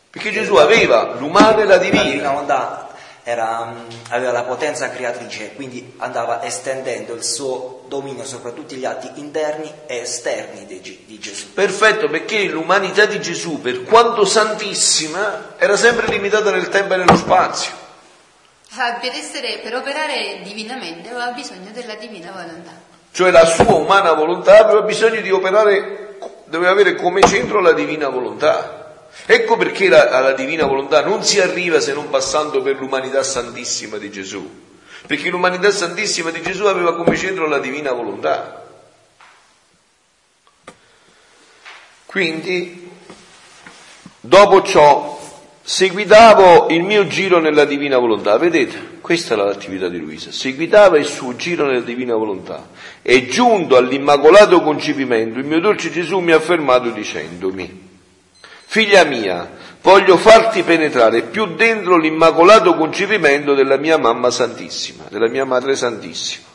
[0.10, 2.04] Perché Gesù aveva l'umano e la divina.
[2.04, 2.90] La divina volontà
[3.24, 8.84] era, mm, aveva la potenza creatrice, quindi andava estendendo il suo dominio sopra tutti gli
[8.84, 11.54] atti interni e esterni di, di Gesù.
[11.54, 17.16] Perfetto, perché l'umanità di Gesù, per quanto santissima, era sempre limitata nel tempo e nello
[17.16, 17.86] spazio.
[18.78, 22.80] Per, essere, per operare divinamente aveva bisogno della divina volontà.
[23.12, 28.08] Cioè la sua umana volontà aveva bisogno di operare, doveva avere come centro la divina
[28.10, 29.08] volontà.
[29.26, 33.98] Ecco perché la, alla divina volontà non si arriva se non passando per l'umanità santissima
[33.98, 34.48] di Gesù,
[35.08, 38.64] perché l'umanità santissima di Gesù aveva come centro la divina volontà.
[42.06, 42.92] Quindi,
[44.20, 45.17] dopo ciò,
[45.70, 48.38] seguitavo il mio giro nella divina volontà.
[48.38, 50.32] Vedete, questa era l'attività di Luisa.
[50.32, 52.70] Seguitava il suo giro nella divina volontà.
[53.02, 57.86] E giunto all'immacolato concepimento, il mio dolce Gesù mi ha fermato dicendomi,
[58.70, 59.50] Figlia mia,
[59.82, 66.46] voglio farti penetrare più dentro l'immacolato concepimento della mia mamma santissima, della mia madre santissima.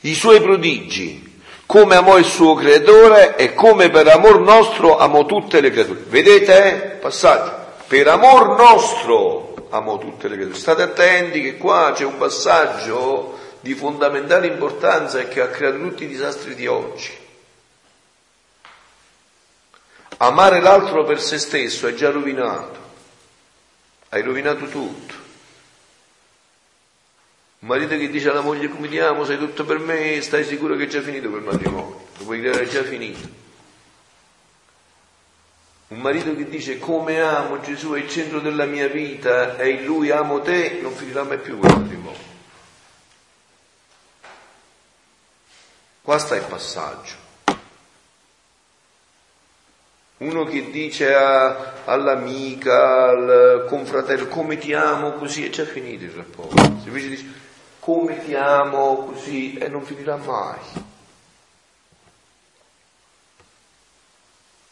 [0.00, 5.60] I suoi prodigi, come amò il suo creatore e come per amor nostro amò tutte
[5.60, 6.04] le creature.
[6.08, 6.64] Vedete?
[6.64, 6.74] Eh?
[6.96, 7.63] Passaggio.
[7.94, 10.58] Per amor nostro amò tutte le creature.
[10.58, 16.02] State attenti che qua c'è un passaggio di fondamentale importanza e che ha creato tutti
[16.02, 17.12] i disastri di oggi.
[20.16, 22.78] Amare l'altro per se stesso è già rovinato,
[24.08, 25.14] hai rovinato tutto.
[27.60, 30.74] Un marito che dice alla moglie come ti amo, sei tutto per me, stai sicuro
[30.74, 33.43] che è già finito quel matrimonio, lo puoi credere è già finito.
[35.94, 39.84] Un marito che dice come amo Gesù è il centro della mia vita e in
[39.84, 42.18] lui amo te, non finirà mai più quel matrimonio.
[46.02, 47.14] Qua sta il passaggio.
[50.16, 56.10] Uno che dice a, all'amica, al confratello, come ti amo così, è già finito il
[56.10, 56.56] rapporto.
[56.56, 57.32] Se invece dice
[57.78, 60.58] come ti amo così, e eh, non finirà mai.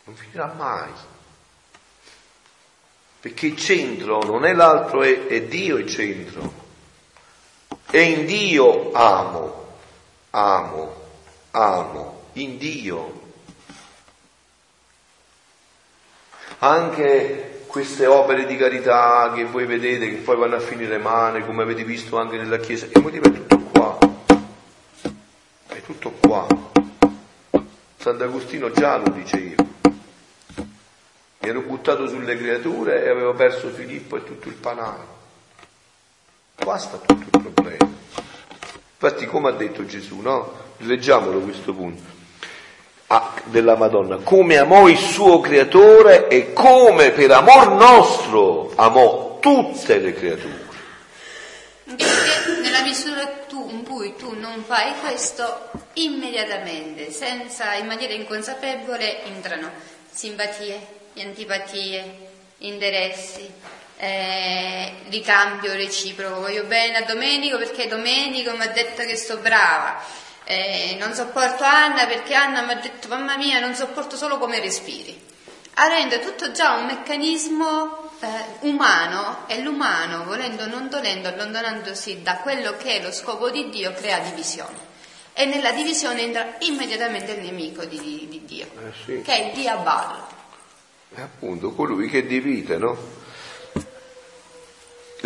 [0.04, 0.90] Non finirà mai.
[3.22, 6.52] Perché il centro non è l'altro, è, è Dio il centro.
[7.88, 9.66] E in Dio amo.
[10.30, 10.96] amo,
[11.52, 13.20] amo in Dio.
[16.58, 21.62] Anche queste opere di carità che voi vedete che poi vanno a finire male, come
[21.62, 23.98] avete visto anche nella Chiesa, il motivo è tutto qua.
[25.68, 26.44] È tutto qua.
[27.98, 29.62] Sant'Agostino già lo diceva.
[31.42, 35.18] Mi ero buttato sulle creature e avevo perso Filippo e tutto il panaro.
[36.54, 37.90] Qua sta tutto il problema.
[38.92, 40.52] Infatti, come ha detto Gesù, no?
[40.76, 42.00] Leggiamolo questo punto.
[43.08, 49.98] Ah, della Madonna, come amò il suo creatore e come per amor nostro amò tutte
[49.98, 50.68] le creature.
[51.84, 59.24] Perché nella misura tu, in cui tu non fai questo, immediatamente, senza, in maniera inconsapevole,
[59.24, 59.68] entrano
[60.08, 63.50] simpatie, antipatie, interessi,
[63.96, 66.40] eh, ricambio reciproco.
[66.40, 70.02] Voglio bene a Domenico perché Domenico mi ha detto che sto brava.
[70.44, 74.58] Eh, non sopporto Anna perché Anna mi ha detto mamma mia non sopporto solo come
[74.60, 75.30] respiri.
[75.74, 78.26] A rende tutto già un meccanismo eh,
[78.60, 83.70] umano e l'umano, volendo o non dolendo, allontanandosi da quello che è lo scopo di
[83.70, 84.90] Dio, crea divisione.
[85.32, 89.22] E nella divisione entra immediatamente il nemico di, di, di Dio, Eh sì.
[89.22, 90.31] che è il diaballo.
[91.14, 92.96] È appunto colui che divide, no?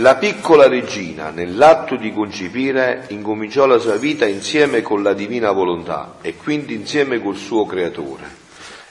[0.00, 6.16] La piccola regina, nell'atto di concepire, incominciò la sua vita insieme con la divina volontà
[6.20, 8.24] e quindi insieme col suo creatore.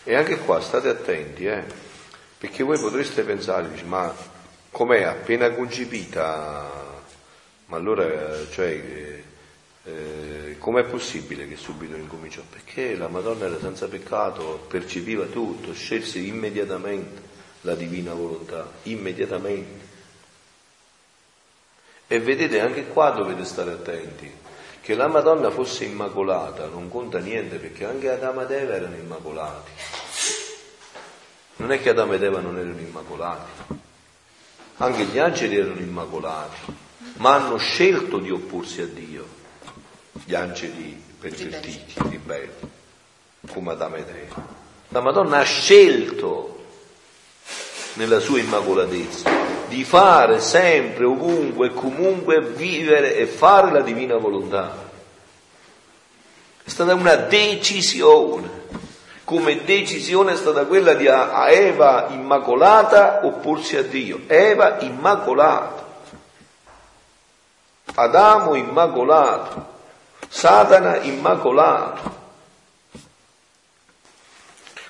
[0.04, 1.64] E anche qua state attenti, eh?
[2.38, 4.14] perché voi potreste pensare, ma
[4.72, 6.72] com'è appena concepita?
[7.66, 9.24] Ma allora, cioè,
[9.86, 12.42] eh, com'è possibile che subito incominciò?
[12.50, 19.94] Perché la Madonna era senza peccato, percepiva tutto, scelse immediatamente la divina volontà, immediatamente.
[22.08, 24.32] E vedete anche qua dovete stare attenti,
[24.82, 29.72] che la Madonna fosse immacolata non conta niente perché anche Adamo ed Eva erano immacolati.
[31.58, 33.52] Non è che Adamo ed Eva non erano immacolati,
[34.78, 36.76] anche gli angeli erano immacolati,
[37.18, 39.44] ma hanno scelto di opporsi a Dio,
[40.26, 42.70] gli angeli pervertiti, ribelli,
[43.52, 44.44] come Adamo ed Eva.
[44.90, 46.64] La Madonna ha scelto
[47.94, 49.30] nella sua immacolatezza
[49.68, 54.84] di fare sempre, ovunque e comunque vivere e fare la divina volontà.
[56.64, 58.64] È stata una decisione,
[59.24, 64.22] come decisione è stata quella di a Eva immacolata opporsi a Dio.
[64.26, 65.84] Eva immacolata,
[67.94, 69.74] Adamo immacolato,
[70.38, 72.14] Satana immacolato.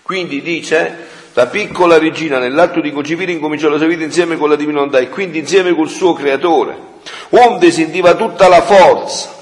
[0.02, 4.56] Quindi dice, la piccola regina nell'atto di concepire incominciò la sua vita insieme con la
[4.56, 6.76] divina volontà e quindi insieme col suo creatore,
[7.30, 9.36] onde sentiva tutta la forza,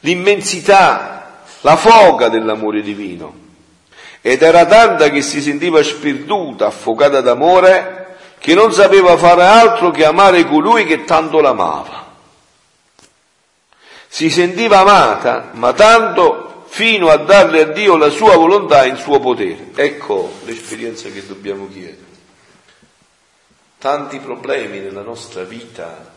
[0.00, 3.34] l'immensità, la foga dell'amore divino.
[4.20, 10.04] Ed era tanta che si sentiva spirduta, affogata d'amore, che non sapeva fare altro che
[10.04, 12.05] amare colui che tanto l'amava.
[14.16, 18.96] Si sentiva amata, ma tanto fino a darle a Dio la sua volontà e il
[18.96, 19.72] suo potere.
[19.74, 22.06] Ecco l'esperienza che dobbiamo chiedere.
[23.76, 26.14] Tanti problemi nella nostra vita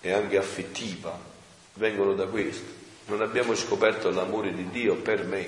[0.00, 1.14] e anche affettiva
[1.74, 2.64] vengono da questo.
[3.08, 5.46] Non abbiamo scoperto l'amore di Dio per me.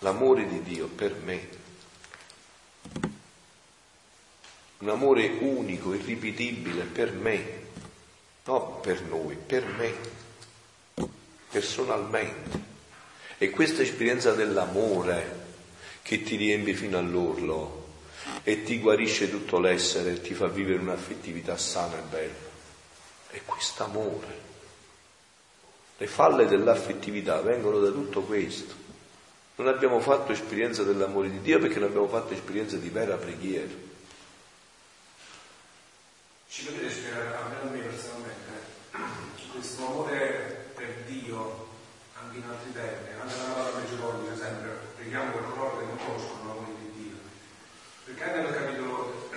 [0.00, 1.48] L'amore di Dio per me.
[4.80, 7.64] Un amore unico, irripetibile per me,
[8.46, 9.92] non per noi, per me
[11.50, 12.74] personalmente.
[13.38, 15.44] E questa esperienza dell'amore
[16.02, 17.84] che ti riempie fino all'orlo
[18.42, 22.34] e ti guarisce tutto l'essere ti fa vivere un'affettività sana e bella,
[23.30, 24.44] è quest'amore.
[25.98, 28.84] Le falle dell'affettività vengono da tutto questo.
[29.56, 33.85] Non abbiamo fatto esperienza dell'amore di Dio perché non abbiamo fatto esperienza di vera preghiera.
[36.56, 38.50] Ci potete spiegare almeno a me personalmente
[39.52, 41.68] questo amore per Dio
[42.14, 45.98] anche in altri termini, anche nella parola Meggioroli, per esempio, preghiamo per coloro che non
[45.98, 47.16] conoscono l'amore di Dio.
[48.04, 49.28] Perché anche nel capitolo,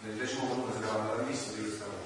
[0.00, 2.00] nel decimo volume si parla tantissimo di questo amore.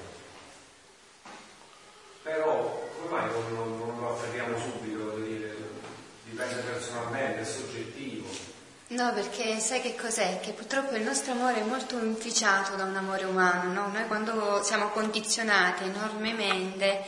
[2.23, 5.55] Però come mai non, non- non lo afferriamo subito, voglio dire,
[6.25, 8.27] dipende personalmente, è soggettivo.
[8.97, 10.39] No, perché sai che cos'è?
[10.39, 13.89] Che purtroppo il nostro amore è molto inficiato da un amore umano, no?
[13.93, 17.05] Noi quando siamo condizionati enormemente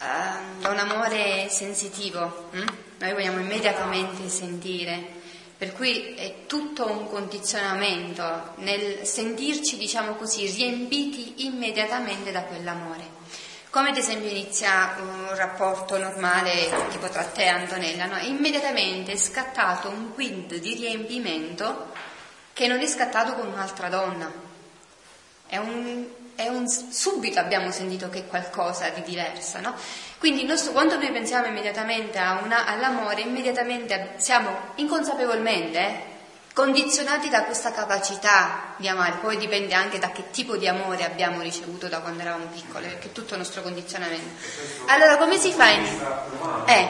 [0.00, 2.64] ehm, da un amore sensitivo, hm?
[2.98, 5.00] noi vogliamo immediatamente sentire,
[5.56, 13.17] per cui è tutto un condizionamento nel sentirci, diciamo così, riempiti immediatamente da quell'amore.
[13.78, 18.18] Come ad esempio inizia un rapporto normale tipo tra te e Antonella, no?
[18.18, 21.92] immediatamente è scattato un quid di riempimento
[22.52, 24.28] che non è scattato con un'altra donna.
[25.46, 29.76] È un, è un, subito abbiamo sentito che è qualcosa di diversa, no?
[30.18, 36.17] Quindi nostro, quando noi pensiamo immediatamente una, all'amore, immediatamente siamo inconsapevolmente eh,
[36.58, 41.40] condizionati da questa capacità di amare, poi dipende anche da che tipo di amore abbiamo
[41.40, 44.44] ricevuto da quando eravamo piccole, perché tutto il nostro condizionamento.
[44.86, 45.68] Allora come si fa?
[45.68, 45.84] In...
[46.66, 46.88] Eh,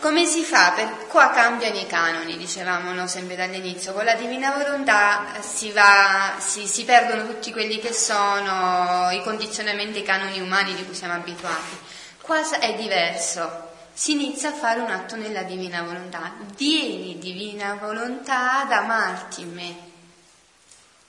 [0.00, 0.72] come si fa?
[0.74, 1.06] Per...
[1.08, 6.66] Qua cambiano i canoni, dicevamo no, sempre dall'inizio, con la divina volontà si, va, si,
[6.66, 11.78] si perdono tutti quelli che sono i condizionamenti, i canoni umani di cui siamo abituati.
[12.22, 16.34] Qua è diverso, si inizia a fare un atto nella divina volontà.
[16.56, 19.76] Vieni, divina volontà, ad amarti in me.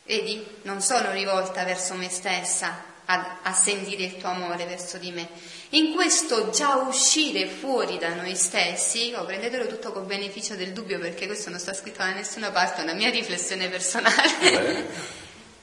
[0.06, 5.12] Vedi, non sono rivolta verso me stessa a, a sentire il tuo amore verso di
[5.12, 5.28] me.
[5.70, 11.00] In questo già uscire fuori da noi stessi, oh, prendetelo tutto con beneficio del dubbio
[11.00, 14.88] perché questo non sta scritto da nessuna parte, è una mia riflessione personale.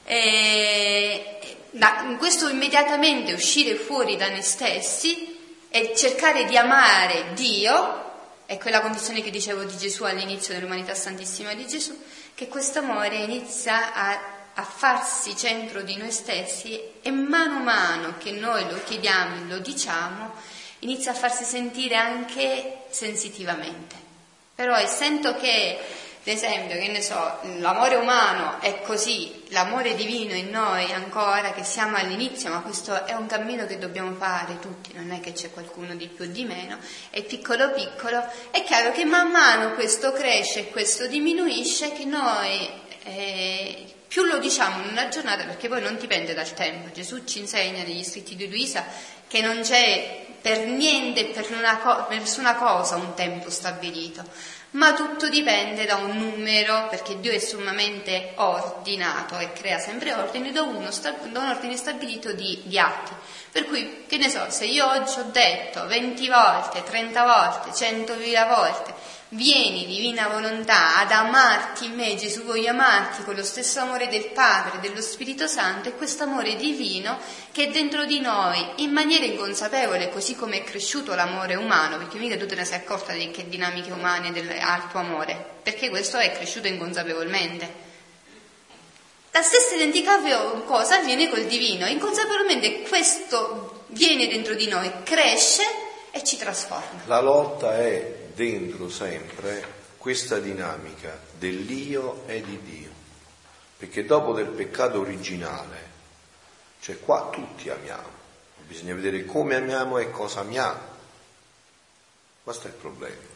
[0.04, 5.30] e, da, in questo immediatamente uscire fuori da noi stessi
[5.70, 8.08] e cercare di amare Dio,
[8.44, 11.96] è quella condizione che dicevo di Gesù all'inizio dell'umanità santissima di Gesù,
[12.34, 14.20] che questo amore inizia a,
[14.54, 19.48] a farsi centro di noi stessi e mano a mano che noi lo chiediamo e
[19.48, 20.32] lo diciamo,
[20.80, 23.94] inizia a farsi sentire anche sensitivamente.
[24.56, 25.78] Però essendo che
[26.22, 31.64] ad esempio, che ne so, l'amore umano è così, l'amore divino in noi ancora che
[31.64, 35.50] siamo all'inizio, ma questo è un cammino che dobbiamo fare tutti, non è che c'è
[35.50, 36.76] qualcuno di più o di meno,
[37.08, 42.68] è piccolo piccolo, è chiaro che man mano questo cresce e questo diminuisce, che noi
[43.04, 47.38] eh, più lo diciamo in una giornata, perché poi non dipende dal tempo, Gesù ci
[47.38, 48.84] insegna negli scritti di Luisa
[49.26, 55.28] che non c'è per niente, per, una, per nessuna cosa un tempo stabilito ma tutto
[55.28, 60.88] dipende da un numero, perché Dio è sommamente ordinato e crea sempre ordine, da, uno,
[61.00, 63.12] da un ordine stabilito di, di, atti.
[63.50, 68.48] Per cui, che ne so, se io oggi ho detto 20 volte, 30 volte, 100.000
[68.48, 68.94] volte,
[69.33, 74.26] Vieni, divina volontà, ad amarti in me, Gesù voglio amarti con lo stesso amore del
[74.31, 77.16] Padre dello Spirito Santo e questo amore divino
[77.53, 82.18] che è dentro di noi in maniera inconsapevole, così come è cresciuto l'amore umano, perché
[82.18, 85.91] mica tu te ne sei accorta di che dinamiche umane ha il tuo amore, perché
[85.91, 87.72] questo è cresciuto inconsapevolmente.
[89.31, 90.18] La stessa identica
[90.64, 95.62] cosa avviene col divino, inconsapevolmente questo viene dentro di noi, cresce
[96.11, 97.03] e ci trasforma.
[97.07, 102.88] La lotta è dentro sempre questa dinamica dell'io e di Dio.
[103.76, 105.88] Perché dopo del peccato originale,
[106.80, 108.09] cioè qua tutti amiamo,
[108.66, 110.80] bisogna vedere come amiamo e cosa amiamo.
[112.43, 113.28] Questo è il problema.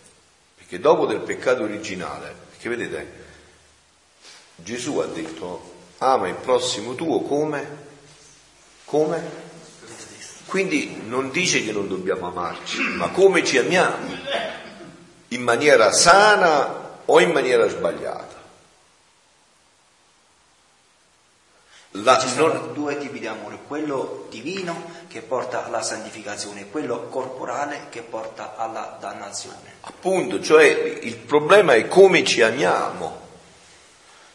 [0.56, 3.12] Perché dopo del peccato originale, perché vedete,
[4.56, 7.92] Gesù ha detto ama il prossimo tuo come?
[8.86, 9.52] Come?
[10.46, 14.54] Quindi non dice che non dobbiamo amarci, ma come ci amiamo
[15.28, 18.34] in maniera sana o in maniera sbagliata.
[21.98, 22.72] La, Ci sono non...
[22.72, 28.56] due tipi di amore, quello divino che porta alla santificazione e quello corporale che porta
[28.56, 29.74] alla dannazione.
[29.82, 33.22] Appunto, cioè il problema è come ci amiamo.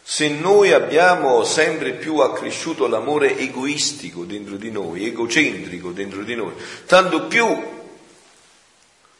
[0.02, 6.54] Se noi abbiamo sempre più accresciuto l'amore egoistico dentro di noi, egocentrico dentro di noi,
[6.86, 7.79] tanto più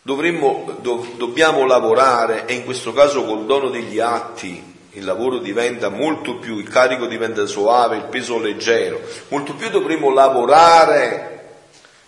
[0.03, 5.89] Dovremmo, do, dobbiamo lavorare e in questo caso col dono degli atti il lavoro diventa
[5.89, 11.29] molto più, il carico diventa soave, il peso leggero, molto più dovremmo lavorare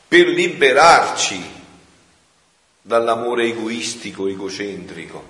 [0.09, 1.61] per liberarci
[2.82, 5.22] dall'amore egoistico, egocentrico,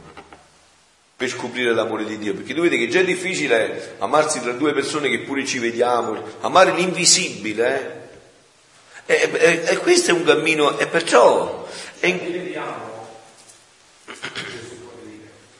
[1.17, 5.11] per scoprire l'amore di Dio, perché dovete che già è difficile amarsi tra due persone
[5.11, 8.02] che pure ci vediamo, amare l'invisibile, eh?
[9.07, 11.69] E, e, e questo è un cammino, e perciò
[12.01, 12.55] e in...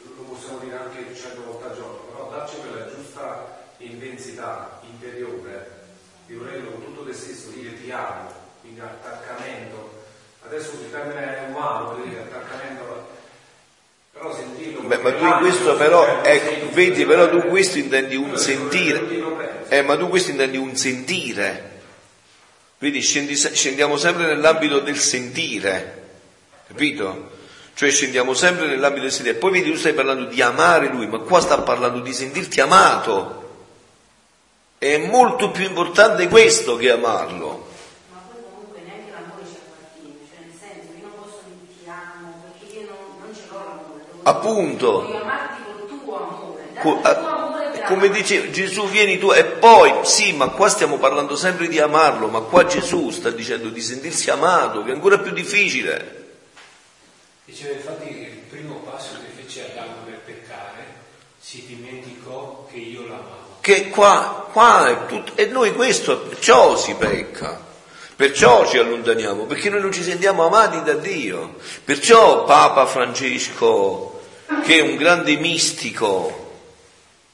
[0.01, 5.71] lo possiamo dire anche cento volte al giorno, però darci quella giusta intensità interiore
[6.25, 8.31] di volerlo con tutto te stesso, dire ti amo,
[8.61, 10.01] quindi attaccamento.
[10.45, 13.11] Adesso il termine è umano, vuol dire attaccamento
[14.13, 18.37] però sentirlo Beh, ma tu in questo però, ecco, vedi, però tu questo intendi un
[18.37, 19.01] sentire.
[19.69, 21.72] Eh, ma tu questo intendi un sentire.
[22.83, 26.09] Vedi, scendi, scendiamo sempre nell'ambito del sentire,
[26.67, 27.31] capito?
[27.75, 29.37] Cioè scendiamo sempre nell'ambito del sentire.
[29.37, 33.51] Poi vedi, tu stai parlando di amare lui, ma qua sta parlando di sentirti amato.
[34.77, 37.71] È molto più importante questo che amarlo.
[44.23, 45.07] Appunto.
[45.07, 47.42] Io amarti col tuo amore, dal tuo amore
[47.85, 52.27] come dice Gesù vieni tu e poi sì ma qua stiamo parlando sempre di amarlo
[52.27, 56.21] ma qua Gesù sta dicendo di sentirsi amato che è ancora più difficile.
[57.45, 60.85] Diceva infatti che il primo passo che fece Adamo per peccare
[61.39, 63.57] si dimenticò che io l'amavo.
[63.61, 67.71] che qua, qua è tutto e noi questo perciò si pecca.
[68.15, 71.55] Perciò ci allontaniamo perché noi non ci sentiamo amati da Dio.
[71.83, 74.21] Perciò Papa Francesco
[74.63, 76.42] che è un grande mistico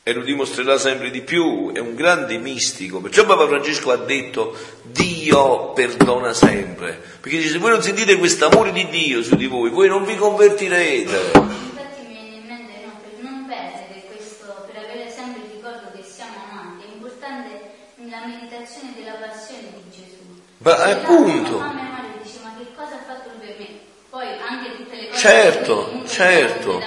[0.10, 3.00] e lo dimostrerà sempre di più, è un grande mistico.
[3.00, 8.48] Perciò Papa Francesco ha detto Dio perdona sempre, perché dice se voi non sentite questo
[8.48, 11.16] amore di Dio su di voi, voi non vi convertirete.
[11.36, 15.92] Infatti mi viene in mente no, per non perdere questo, per avere sempre il ricordo
[15.96, 17.50] che siamo amati, è importante
[17.98, 20.26] nella meditazione della passione di Gesù.
[20.58, 21.60] Ma, appunto.
[21.60, 23.68] fa memoria e dice ma che cosa ha fatto lui per me?
[24.10, 26.82] Poi anche tutte le cose Certo, che certo,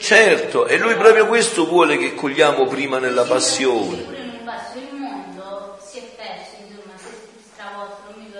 [0.00, 4.18] certo, e lui proprio questo vuole che cogliamo prima nella passione,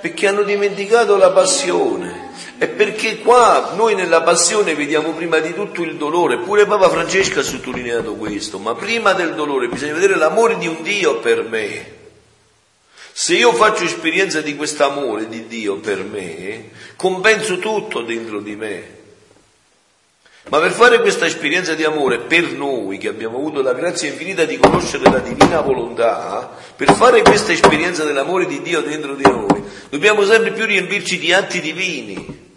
[0.00, 2.28] perché hanno dimenticato la passione.
[2.62, 7.40] E perché qua noi nella passione vediamo prima di tutto il dolore, pure Papa Francesco
[7.40, 11.98] ha sottolineato questo, ma prima del dolore bisogna vedere l'amore di un Dio per me.
[13.12, 18.56] Se io faccio esperienza di questo amore di Dio per me, compenso tutto dentro di
[18.56, 18.98] me.
[20.50, 24.44] Ma per fare questa esperienza di amore per noi che abbiamo avuto la grazia infinita
[24.44, 29.62] di conoscere la divina volontà, per fare questa esperienza dell'amore di Dio dentro di noi,
[29.90, 32.48] dobbiamo sempre più riempirci di atti divini.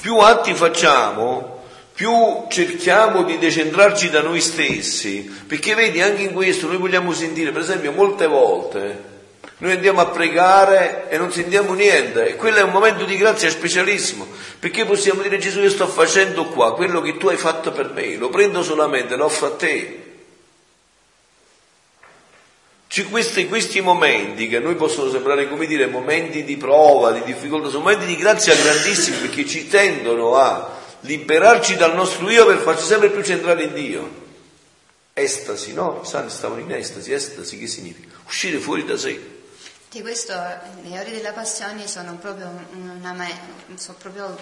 [0.00, 1.62] Più atti facciamo,
[1.94, 7.52] più cerchiamo di decentrarci da noi stessi, perché vedi anche in questo noi vogliamo sentire,
[7.52, 9.11] per esempio, molte volte
[9.62, 13.48] noi andiamo a pregare e non sentiamo niente e quello è un momento di grazia
[13.48, 14.26] specialissimo,
[14.58, 18.16] perché possiamo dire Gesù io sto facendo qua quello che tu hai fatto per me,
[18.16, 20.00] lo prendo solamente, lo offro a te.
[22.88, 27.22] Ci- questi, questi momenti che a noi possono sembrare come dire momenti di prova, di
[27.22, 32.58] difficoltà, sono momenti di grazia grandissimi perché ci tendono a liberarci dal nostro io per
[32.58, 34.10] farci sempre più centrare in Dio.
[35.12, 36.00] Estasi, no?
[36.02, 38.16] I santi stavano in estasi, estasi che significa?
[38.26, 39.31] Uscire fuori da sé.
[39.92, 43.14] Di questo le ore della passione sono proprio una
[43.74, 44.34] sono proprio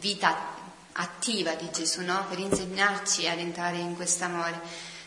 [0.00, 0.36] vita
[0.90, 2.26] attiva di Gesù, no?
[2.28, 4.60] per insegnarci ad entrare in questo amore.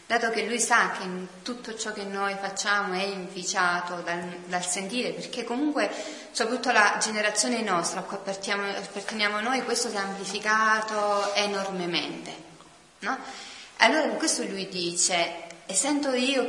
[0.08, 1.06] Dato che lui sa che
[1.42, 5.92] tutto ciò che noi facciamo è inficiato dal, dal sentire, perché comunque,
[6.32, 12.34] soprattutto la generazione nostra, a cui apparteniamo noi, questo si è amplificato enormemente.
[13.00, 13.18] No?
[13.80, 16.48] Allora questo lui dice, essendo io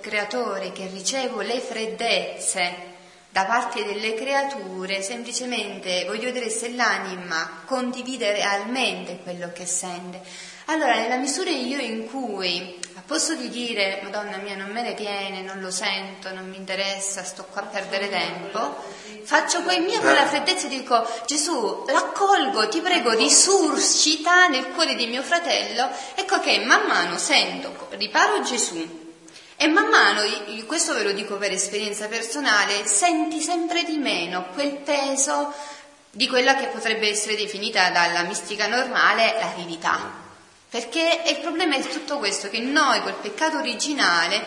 [0.00, 2.90] creatore che ricevo le freddezze
[3.28, 10.22] da parte delle creature, semplicemente voglio vedere se l'anima condivide realmente quello che sente.
[10.66, 14.94] Allora, nella misura io in cui a posto di dire, Madonna mia, non me ne
[14.94, 18.82] viene, non lo sento, non mi interessa, sto qua a perdere tempo,
[19.22, 25.06] faccio poi mia quella freddezza e dico, Gesù, l'accolgo, ti prego, risuscita nel cuore di
[25.06, 29.00] mio fratello, ecco che man mano sento, riparo Gesù,
[29.56, 30.22] e man mano,
[30.66, 35.52] questo ve lo dico per esperienza personale, senti sempre di meno quel peso
[36.10, 40.20] di quella che potrebbe essere definita dalla mistica normale l'aridità.
[40.68, 44.44] Perché il problema è tutto questo, che noi col peccato originale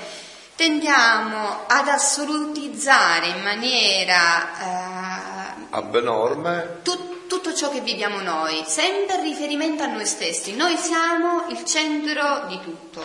[0.55, 6.79] tendiamo ad assolutizzare in maniera eh, Abnorme.
[6.83, 10.55] tut- tutto ciò che viviamo noi, sempre in riferimento a noi stessi.
[10.55, 13.01] Noi siamo il centro di tutto,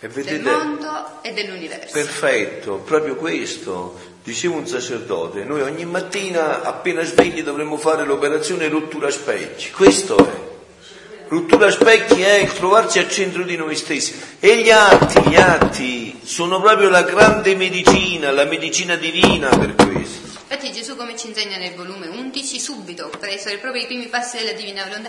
[0.00, 1.92] E del vedete, mondo e dell'universo.
[1.92, 4.08] perfetto, proprio questo.
[4.22, 9.70] Diceva un sacerdote, noi ogni mattina appena svegli dovremmo fare l'operazione rottura specchi.
[9.70, 10.48] Questo è.
[11.30, 14.20] Rottura specchi è il trovarsi al centro di noi stessi.
[14.40, 20.26] E gli atti, gli atti sono proprio la grande medicina, la medicina divina per questo.
[20.48, 24.38] Infatti Gesù come ci insegna nel volume 11 subito, per essere proprio i primi passi
[24.38, 25.08] della divina volontà,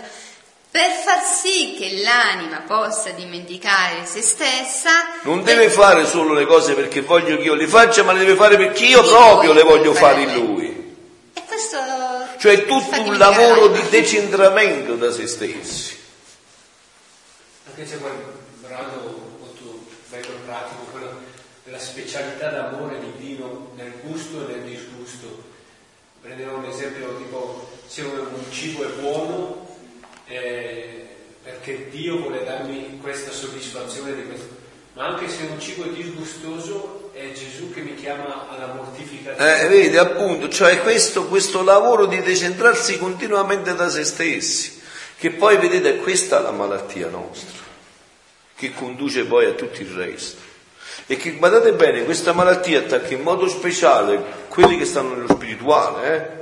[0.70, 4.90] per far sì che l'anima possa dimenticare se stessa.
[5.22, 8.36] Non deve fare solo le cose perché voglio che io le faccia, ma le deve
[8.36, 10.66] fare perché io proprio le voglio fare in lui.
[11.32, 11.78] E questo...
[12.38, 15.91] Cioè tutto un lavoro di decentramento da se stessi.
[17.74, 18.12] Anche se quel
[18.60, 21.20] brano molto bello pratico, quello
[21.64, 25.42] della specialità d'amore divino nel gusto e nel disgusto.
[26.20, 29.66] Prendevo un esempio tipo se un cibo è buono
[30.26, 31.06] eh,
[31.42, 34.48] perché Dio vuole darmi questa soddisfazione di questo,
[34.92, 39.62] ma anche se un cibo è disgustoso è Gesù che mi chiama alla mortificazione.
[39.62, 44.80] Eh, vedi, appunto, cioè questo, questo lavoro di decentrarsi continuamente da se stessi,
[45.16, 47.61] che poi vedete, questa è la malattia nostra,
[48.62, 50.40] che conduce poi a tutto il resto.
[51.06, 56.14] E che guardate bene, questa malattia attacca in modo speciale quelli che stanno nello spirituale,
[56.14, 56.40] eh?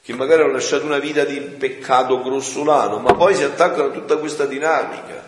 [0.00, 4.16] che magari hanno lasciato una vita di peccato grossolano, ma poi si attaccano a tutta
[4.16, 5.22] questa dinamica.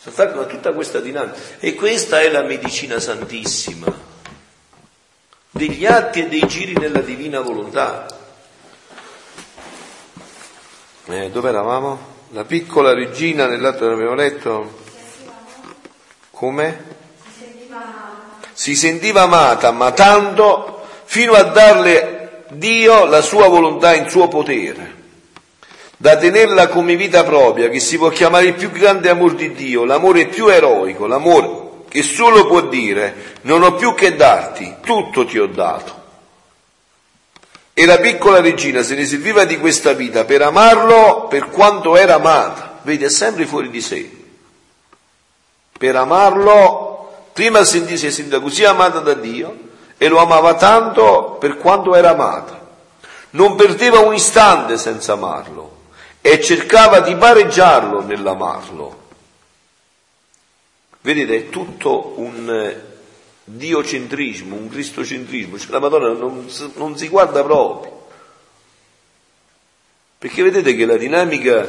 [0.00, 1.38] Si attaccano a tutta questa dinamica.
[1.60, 3.86] E questa è la medicina santissima
[5.48, 8.04] degli atti e dei giri nella divina volontà.
[11.06, 12.14] Eh, dove eravamo?
[12.30, 14.78] La piccola regina nell'atto che abbiamo letto?
[16.32, 16.84] Come?
[18.52, 24.94] Si sentiva amata, ma tanto fino a darle Dio la sua volontà in suo potere,
[25.96, 29.84] da tenerla come vita propria, che si può chiamare il più grande amore di Dio,
[29.84, 35.38] l'amore più eroico, l'amore che solo può dire non ho più che darti, tutto ti
[35.38, 35.95] ho dato.
[37.78, 42.14] E la piccola regina se ne serviva di questa vita per amarlo per quanto era
[42.14, 44.10] amata, vedi, è sempre fuori di sé.
[45.76, 49.54] Per amarlo, prima si è sentita così amata da Dio,
[49.98, 52.66] e lo amava tanto per quanto era amata.
[53.32, 55.76] Non perdeva un istante senza amarlo
[56.22, 59.00] e cercava di pareggiarlo nell'amarlo.
[61.02, 62.95] Vedete, è tutto un eh,
[63.48, 68.06] diocentrismo, un cristocentrismo, cioè la Madonna non, non si guarda proprio.
[70.18, 71.68] Perché vedete che la dinamica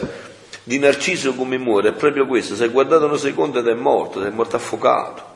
[0.63, 4.23] di Narciso come muore è proprio questa, si è guardato una seconda ed è morto,
[4.23, 5.36] è morto affocato.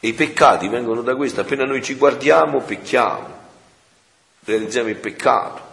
[0.00, 3.36] E i peccati vengono da questo, appena noi ci guardiamo pecchiamo,
[4.44, 5.66] realizziamo il peccato.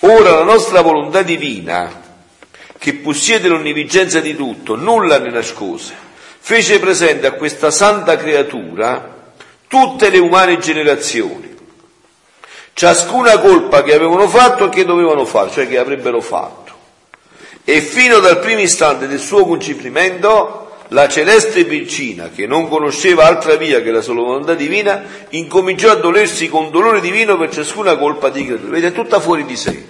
[0.00, 2.06] Ora la nostra volontà divina,
[2.76, 6.06] che possiede l'onnivigenza di tutto, nulla ne nascose,
[6.38, 9.16] fece presente a questa santa creatura
[9.68, 11.54] tutte le umane generazioni,
[12.72, 16.72] ciascuna colpa che avevano fatto e che dovevano fare, cioè che avrebbero fatto.
[17.64, 23.56] E fino dal primo istante del suo concepimento la celeste vicina, che non conosceva altra
[23.56, 28.30] via che la sola volontà divina, incominciò a dolersi con dolore divino per ciascuna colpa
[28.30, 28.70] di creatura.
[28.70, 29.84] Vede, è tutta fuori di sé.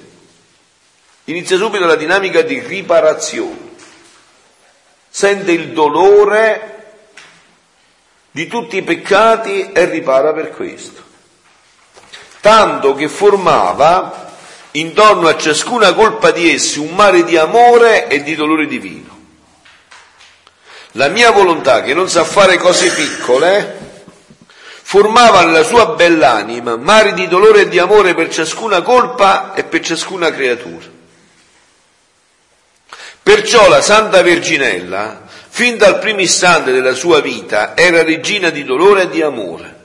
[1.24, 3.67] Inizia subito la dinamica di riparazione.
[5.18, 6.92] Sente il dolore
[8.30, 11.02] di tutti i peccati e ripara per questo.
[12.40, 14.36] Tanto che formava
[14.70, 19.18] intorno a ciascuna colpa di essi un mare di amore e di dolore divino.
[20.92, 24.04] La mia volontà, che non sa fare cose piccole,
[24.82, 29.80] formava nella sua bell'anima mari di dolore e di amore per ciascuna colpa e per
[29.80, 30.97] ciascuna creatura.
[33.28, 39.02] Perciò la Santa Verginella, fin dal primo istante della sua vita, era regina di dolore
[39.02, 39.76] e di amore,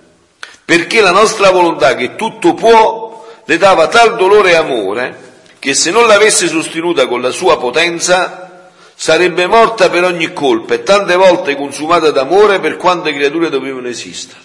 [0.63, 5.91] perché la nostra volontà, che tutto può, le dava tal dolore e amore che se
[5.91, 11.57] non l'avesse sostenuta con la sua potenza, sarebbe morta per ogni colpa e tante volte
[11.57, 14.39] consumata d'amore per quante creature dovevano esistere.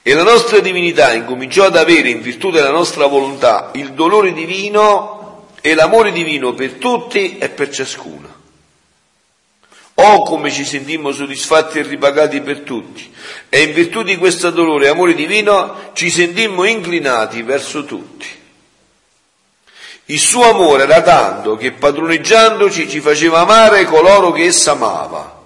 [0.00, 5.13] E la nostra divinità incominciò ad avere, in virtù della nostra volontà, il dolore divino
[5.66, 8.42] e l'amore divino per tutti e per ciascuno.
[9.94, 13.10] Oh, come ci sentimmo soddisfatti e ripagati per tutti,
[13.48, 18.26] e in virtù di questo dolore e amore divino ci sentimmo inclinati verso tutti.
[20.04, 25.44] Il suo amore era tanto che padroneggiandoci ci faceva amare coloro che essa amava,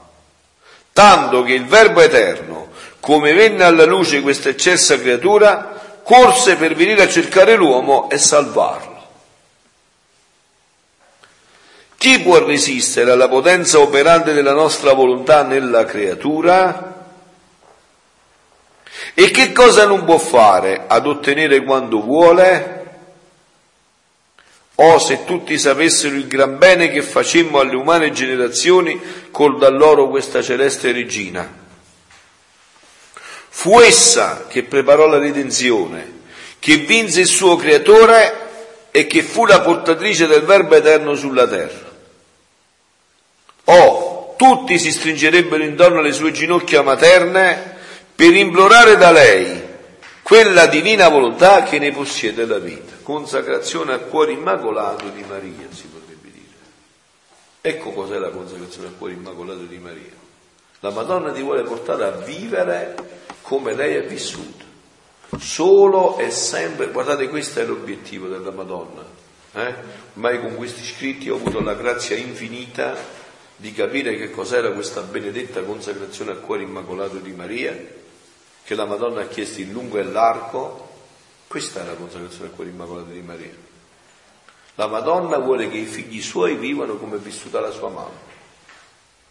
[0.93, 7.03] tanto che il Verbo eterno, come venne alla luce questa eccelsa creatura, corse per venire
[7.03, 8.97] a cercare l'uomo e salvarlo.
[11.99, 17.07] Chi può resistere alla potenza operante della nostra volontà nella creatura?
[19.14, 22.86] E che cosa non può fare ad ottenere quando vuole?
[24.76, 29.01] Oh, se tutti sapessero il gran bene che facemmo alle umane generazioni
[29.32, 31.53] col dar loro questa celeste regina.
[33.49, 36.12] Fu essa che preparò la redenzione,
[36.61, 38.46] che vinse il suo creatore
[38.92, 41.88] e che fu la portatrice del Verbo eterno sulla terra.
[43.71, 47.77] Oh, tutti si stringerebbero intorno alle sue ginocchia materne
[48.14, 49.62] per implorare da lei
[50.23, 52.95] quella divina volontà che ne possiede la vita.
[53.03, 56.47] Consacrazione al cuore immacolato di Maria, si potrebbe dire.
[57.61, 60.12] Ecco cos'è la consacrazione al cuore immacolato di Maria.
[60.81, 62.95] La Madonna ti vuole portare a vivere
[63.43, 64.64] come lei è vissuta.
[65.39, 69.05] Solo e sempre, guardate questo è l'obiettivo della Madonna.
[69.53, 69.75] Eh?
[70.14, 73.18] Ormai con questi scritti ho avuto la grazia infinita
[73.61, 77.76] di capire che cos'era questa benedetta consacrazione al cuore immacolato di Maria,
[78.62, 80.86] che la Madonna ha chiesto in lungo e largo.
[81.48, 83.50] Questa è la consacrazione al cuore immacolato di Maria.
[84.76, 88.20] La Madonna vuole che i figli suoi vivano come è vissuta la sua mamma,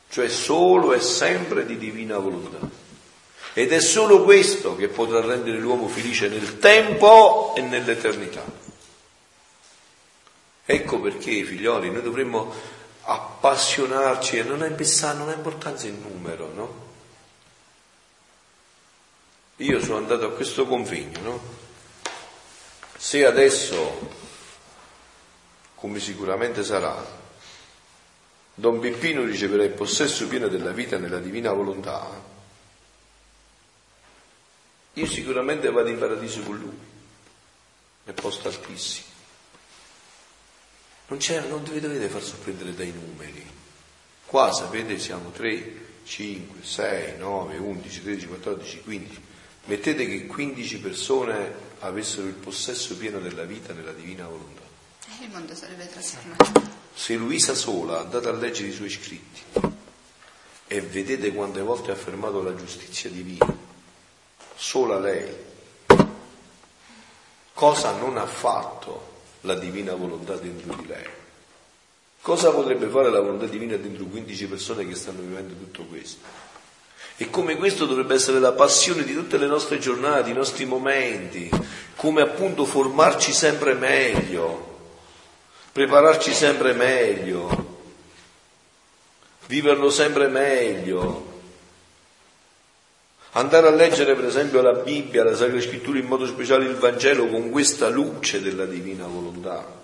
[0.09, 2.59] cioè solo e sempre di divina volontà.
[3.53, 8.43] Ed è solo questo che potrà rendere l'uomo felice nel tempo e nell'eternità.
[10.65, 12.53] Ecco perché, figlioli, noi dovremmo
[13.10, 16.86] appassionarci e non ha, non ha importanza il numero, no?
[19.58, 21.41] Io sono andato a questo convegno, no?
[22.97, 24.10] Se adesso,
[25.76, 27.26] come sicuramente sarà,
[28.53, 32.10] Don Peppino riceverà il possesso pieno della vita nella divina volontà,
[34.93, 36.78] io sicuramente vado in paradiso con lui,
[38.03, 39.16] nel posto altissimo.
[41.08, 43.45] Non, non vi dovete far sorprendere dai numeri.
[44.26, 49.22] Qua sapete siamo 3, 5, 6, 9, 11, 13, 14, 15.
[49.66, 54.62] Mettete che 15 persone avessero il possesso pieno della vita nella divina volontà.
[55.20, 56.62] E il mondo sarebbe trasformato.
[56.93, 59.41] Se Luisa sola, andate a leggere i suoi scritti
[60.68, 63.47] e vedete quante volte ha affermato la giustizia divina,
[64.55, 65.34] sola lei.
[67.53, 71.06] Cosa non ha fatto la divina volontà dentro di lei?
[72.22, 76.26] Cosa potrebbe fare la volontà divina dentro 15 persone che stanno vivendo tutto questo?
[77.16, 81.50] E come questo dovrebbe essere la passione di tutte le nostre giornate, i nostri momenti,
[81.96, 84.76] come appunto formarci sempre meglio,
[85.72, 87.78] prepararci sempre meglio,
[89.48, 91.37] viverlo sempre meglio,
[93.32, 97.28] Andare a leggere per esempio la Bibbia, la Sacra Scrittura, in modo speciale il Vangelo,
[97.28, 99.75] con questa luce della divina volontà.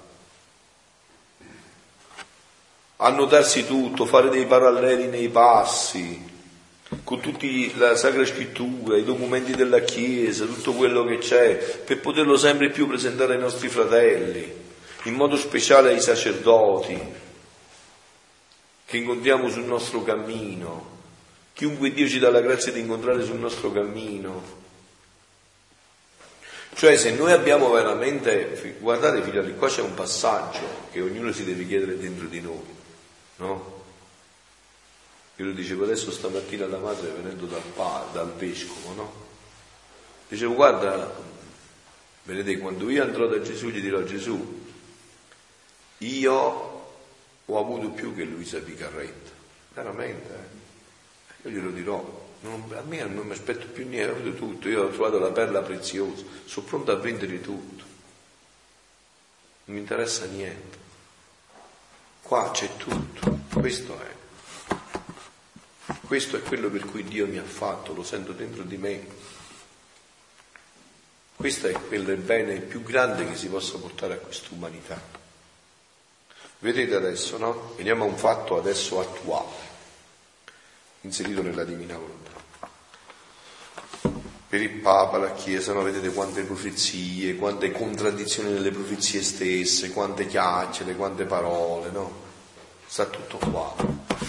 [2.98, 6.32] Annotarsi tutto, fare dei paralleli nei passi,
[7.04, 12.38] con tutta la Sacra Scrittura, i documenti della Chiesa, tutto quello che c'è, per poterlo
[12.38, 14.52] sempre più presentare ai nostri fratelli,
[15.04, 17.22] in modo speciale ai sacerdoti
[18.86, 20.93] che incontriamo sul nostro cammino
[21.54, 24.62] chiunque Dio ci dà la grazia di incontrare sul nostro cammino.
[26.76, 31.68] Cioè se noi abbiamo veramente, guardate figlioli, qua c'è un passaggio che ognuno si deve
[31.68, 32.66] chiedere dentro di noi,
[33.38, 33.82] no?
[35.36, 39.14] Io lo dicevo adesso stamattina alla madre venendo dal, pa, dal vescovo, no?
[40.28, 41.16] Dicevo guarda,
[42.24, 44.62] vedete quando io andrò da Gesù gli dirò Gesù,
[46.00, 46.34] io
[47.46, 49.32] ho avuto più che Luisa Picarretta,
[49.74, 50.63] veramente, eh?
[51.44, 54.90] Io glielo dirò, non, a me non mi aspetto più niente, ho tutto, io ho
[54.90, 57.84] trovato la perla preziosa, sono pronto a vendere tutto,
[59.66, 60.82] non mi interessa niente.
[62.22, 64.12] Qua c'è tutto, questo è.
[66.06, 69.06] Questo è quello per cui Dio mi ha fatto, lo sento dentro di me.
[71.36, 75.02] Questo è quel bene più grande che si possa portare a quest'umanità.
[76.60, 77.74] Vedete adesso, no?
[77.76, 79.73] Veniamo a un fatto adesso attuale
[81.04, 82.32] inserito nella divina volontà.
[84.50, 85.82] Per il Papa, la Chiesa, no?
[85.82, 92.22] vedete quante profezie, quante contraddizioni nelle profezie stesse, quante chiacchiere, quante parole, no?
[92.86, 93.74] Sta tutto qua.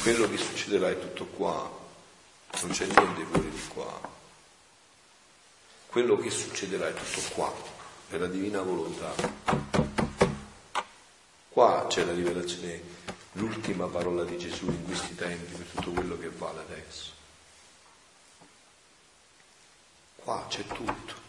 [0.03, 1.71] Quello che succederà è tutto qua.
[2.63, 4.01] Non c'è niente fuori di qua.
[5.87, 7.53] Quello che succederà è tutto qua,
[8.09, 9.13] è la divina volontà.
[11.51, 12.81] Qua c'è la rivelazione
[13.35, 17.13] l'ultima parola di Gesù in questi tempi per tutto quello che vale adesso.
[20.17, 21.23] Qua c'è tutto.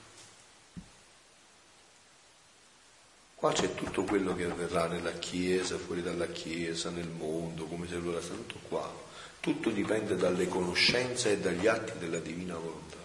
[3.36, 7.96] Qua c'è tutto quello che avverrà nella Chiesa, fuori dalla Chiesa, nel mondo, come se
[7.96, 9.04] allora sta tutto qua.
[9.40, 12.98] Tutto dipende dalle conoscenze e dagli atti della divina volontà.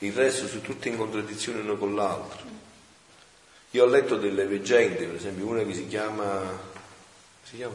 [0.00, 2.46] Il resto sono tutte in contraddizione uno con l'altro.
[3.70, 6.56] Io ho letto delle leggende, per esempio una che si chiama,
[7.42, 7.74] si chiama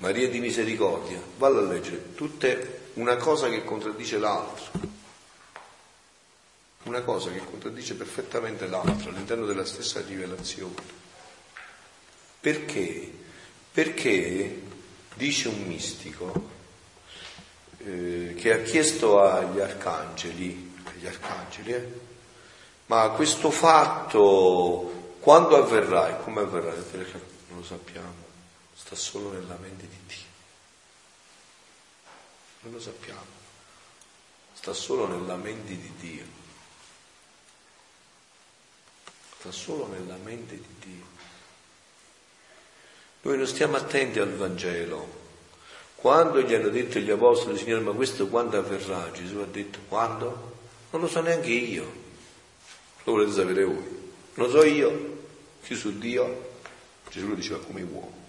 [0.00, 4.70] Maria di misericordia, valla a leggere, tutte una cosa che contraddice l'altro,
[6.84, 10.74] una cosa che contraddice perfettamente l'altro all'interno della stessa rivelazione.
[12.40, 13.12] Perché?
[13.72, 14.62] Perché
[15.16, 16.48] dice un mistico
[17.84, 21.88] eh, che ha chiesto agli arcangeli, agli arcangeli eh,
[22.86, 26.72] ma questo fatto quando avverrà e come avverrà?
[26.72, 28.29] Non lo sappiamo
[28.82, 30.28] sta solo nella mente di Dio.
[32.62, 33.26] Non lo sappiamo,
[34.54, 36.24] sta solo nella mente di Dio.
[39.38, 41.04] Sta solo nella mente di Dio.
[43.22, 45.18] Noi non stiamo attenti al Vangelo.
[45.94, 49.10] Quando gli hanno detto gli apostoli, Signore, ma questo quando avverrà?
[49.12, 50.56] Gesù ha detto, quando?
[50.90, 51.84] Non lo so neanche io.
[53.04, 54.12] Lo volete sapere voi?
[54.34, 55.18] Non lo so io.
[55.62, 56.48] Chi su Dio?
[57.10, 58.19] Gesù lo diceva come uomo.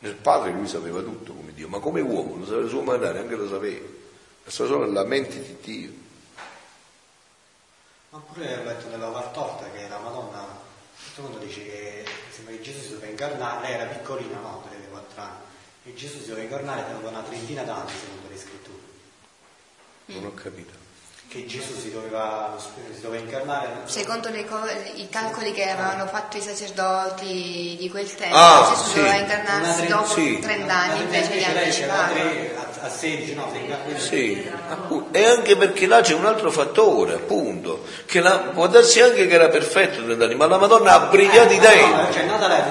[0.00, 3.34] Nel padre lui sapeva tutto come Dio, ma come uomo, lo sapeva suo mandare, anche
[3.34, 3.86] lo sapeva.
[4.44, 5.92] Resta solo nella mente di Dio.
[8.10, 10.56] Ma pure ho letto nella Vartorta che la Madonna, a un
[11.04, 14.64] certo punto dice che sembra che Gesù si doveva incarnare, lei era piccolina, no?
[14.66, 15.42] Aveva 4 anni,
[15.84, 18.78] e Gesù si doveva incarnare dopo una trentina d'anni, secondo le scritture.
[20.06, 20.87] Non ho capito
[21.28, 23.82] che Gesù si doveva, si doveva incarnare.
[23.84, 28.94] Secondo co- i calcoli che avevano fatto i sacerdoti di quel tempo, Ah, Gesù sì.
[28.96, 30.38] doveva incarnarsi Una dopo sì.
[30.40, 32.56] 30 anni invece di anticipare.
[32.80, 33.52] A, a 16, no?
[33.96, 34.50] Sì,
[35.12, 39.34] e anche perché là c'è un altro fattore, appunto, che la- può darsi anche che
[39.34, 41.84] era perfetto 30 anni, ma la Madonna ha abbreviato i lei,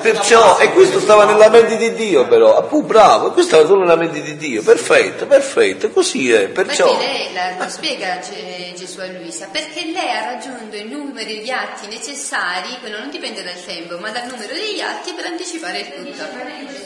[0.01, 3.95] Perciò, e questo stava nella mente di Dio però, appunto bravo, questo stava solo nella
[3.95, 6.87] mente di Dio, perfetto, perfetto, così è, perciò...
[6.89, 11.25] Infatti lei la- lo spiega Ge- Gesù a Luisa, perché lei ha raggiunto il numero
[11.25, 15.79] di atti necessari, quello non dipende dal tempo, ma dal numero degli atti per anticipare
[15.79, 16.23] il tutto,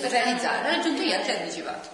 [0.01, 1.87] per realizzare, ha raggiunto gli atti anticipati.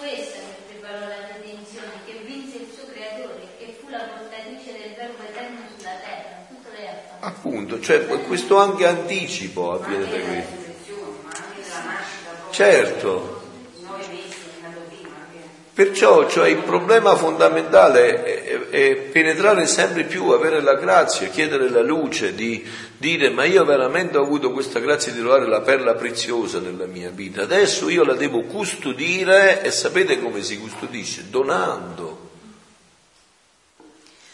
[0.00, 0.26] Che
[0.66, 5.58] preparò la redenzione, che vinse il suo creatore, che fu la portatrice del verbo eterno
[5.76, 6.46] sulla terra.
[6.48, 7.26] Tutto lei ha fatto.
[7.26, 10.54] Appunto, cioè questo anche anticipo avviene da questo.
[10.54, 13.42] proprio Certo.
[13.80, 15.38] nove mesi andato prima anche.
[15.80, 21.80] Perciò cioè, il problema fondamentale è, è- penetrare sempre più, avere la grazia, chiedere la
[21.80, 22.62] luce, di
[22.98, 27.08] dire ma io veramente ho avuto questa grazia di trovare la perla preziosa nella mia
[27.08, 31.30] vita, adesso io la devo custodire e sapete come si custodisce?
[31.30, 32.28] Donando.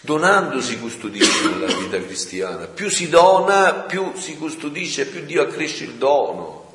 [0.00, 5.84] Donando si custodisce nella vita cristiana, più si dona, più si custodisce, più Dio accresce
[5.84, 6.65] il dono.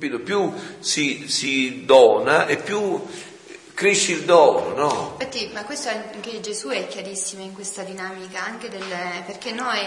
[0.00, 0.20] Capito?
[0.20, 3.04] Più si, si dona e più
[3.74, 5.16] cresce il dono, no?
[5.18, 8.84] Infatti, ma questo anche Gesù è chiarissimo in questa dinamica, anche del,
[9.26, 9.84] perché noi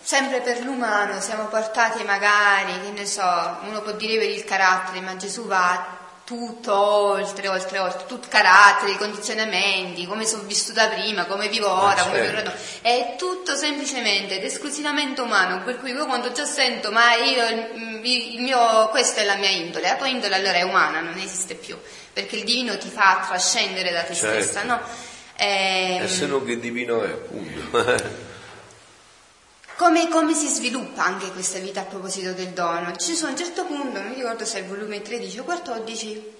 [0.00, 5.02] sempre per l'umano siamo portati magari, che ne so, uno può dire per il carattere,
[5.02, 5.95] ma Gesù va
[6.26, 12.16] tutto oltre, oltre, oltre, tutto carattere, condizionamenti, come sono vissuta prima, come vivo ora, come
[12.16, 12.20] certo.
[12.20, 12.56] vivrò dopo.
[12.82, 18.04] È tutto semplicemente ed esclusivamente umano, per cui io quando già sento, ma io, il
[18.06, 21.54] il mio, questa è la mia indole, la tua indole allora è umana, non esiste
[21.54, 21.76] più,
[22.12, 24.42] perché il divino ti fa trascendere da te Certo.
[24.42, 24.80] stessa, no?
[25.36, 28.24] Ehm, E se no che divino è, appunto.
[29.76, 32.96] come, come si sviluppa anche questa vita a proposito del dono?
[32.96, 35.44] Ci sono a un certo punto, non mi ricordo se è il volume 13 o
[35.44, 36.32] 14,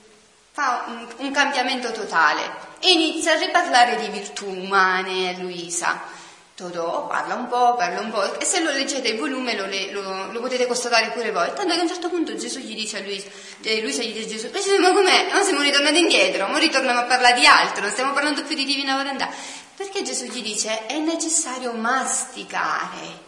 [0.53, 2.41] fa un, un cambiamento totale
[2.81, 6.25] e inizia a riparlare di virtù umane Luisa.
[6.55, 9.67] Todò parla un po', parla un po', e se lo leggete il volume lo,
[10.01, 11.53] lo- lo potete constatare pure voi.
[11.53, 13.29] Tanto che a un certo punto Gesù gli dice a Luisa,
[13.61, 15.29] eh, Luisa gli dice a Gesù, "Ma Gesù, ma com'è?
[15.31, 18.65] Ma siamo ritornati indietro, ora ritorniamo a parlare di altro, non stiamo parlando più di
[18.65, 19.29] divina volontà.
[19.77, 23.26] Perché Gesù gli dice, è necessario masticare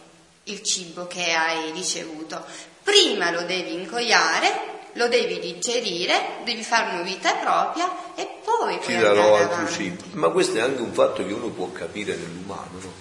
[0.51, 2.43] il cibo che hai ricevuto.
[2.83, 8.97] Prima lo devi incoiare, lo devi digerire, devi fare una vita propria e poi Ti
[8.97, 9.73] darò avanti.
[9.73, 10.03] cibo.
[10.13, 12.91] Ma questo è anche un fatto che uno può capire nell'umano, no?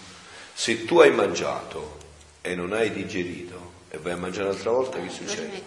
[0.53, 1.96] Se tu hai mangiato
[2.40, 5.62] e non hai digerito e vai a mangiare un'altra volta, che succede?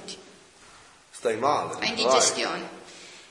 [1.10, 1.74] Stai male.
[1.74, 1.90] È vai.
[1.90, 2.80] indigestione.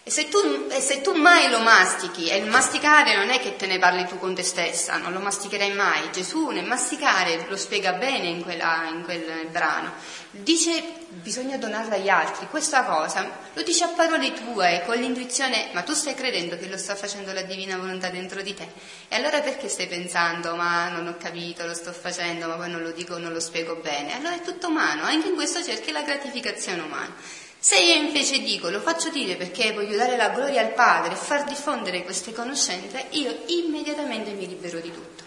[0.03, 0.39] E se, tu,
[0.71, 4.07] e se tu mai lo mastichi, e il masticare non è che te ne parli
[4.07, 6.11] tu con te stessa, non lo masticherai mai.
[6.11, 9.93] Gesù nel masticare lo spiega bene in, quella- in quel brano.
[10.31, 15.83] Dice bisogna donarla agli altri, questa cosa lo dice a parole tue, con l'intuizione, ma
[15.83, 18.69] tu stai credendo che lo sta facendo la divina volontà dentro di te.
[19.09, 22.83] E allora perché stai pensando, ma non ho capito, lo sto facendo, ma poi non
[22.83, 24.17] lo dico, non lo spiego bene?
[24.17, 27.15] Allora è tutto umano, anche in questo cerchi la gratificazione umana.
[27.63, 31.17] Se io invece dico, lo faccio dire perché voglio dare la gloria al Padre e
[31.17, 35.25] far diffondere queste conoscenze, io immediatamente mi libero di tutto.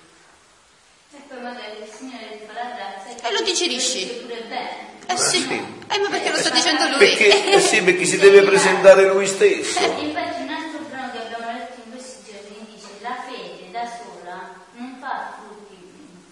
[1.16, 4.00] E poi magari il Signore ti fa la grazia E lo digerisci.
[4.00, 4.92] dice pure bene.
[5.06, 5.54] Eh sì, sì.
[5.54, 6.98] eh, ma perché lo sta dicendo lui?
[6.98, 9.80] Perché, eh sì, perché si deve presentare lui stesso.
[9.84, 14.56] Infatti un altro brano che abbiamo letto in questi giorni dice la fede da sola
[14.76, 15.78] non fa frutti.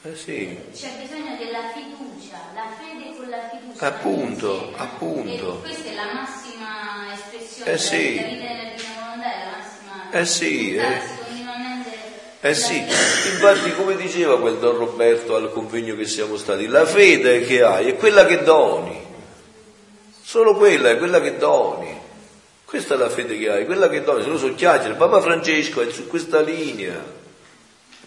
[0.03, 0.57] Eh sì.
[0.73, 3.85] C'è bisogno della fiducia, la fede con la fiducia.
[3.85, 5.57] Appunto, appunto.
[5.63, 8.09] E questa è la massima espressione Eh della sì.
[8.09, 10.11] vita nella divina volontà, è la massima.
[10.11, 11.19] Eh sì, eh.
[12.43, 17.41] Eh sì, infatti come diceva quel Don Roberto al convegno che siamo stati, la fede
[17.41, 18.99] che hai è quella che doni,
[20.23, 21.95] solo quella è quella che doni,
[22.65, 25.81] questa è la fede che hai, quella che doni, se no so chiacchiere, Papa Francesco
[25.81, 26.99] è su questa linea,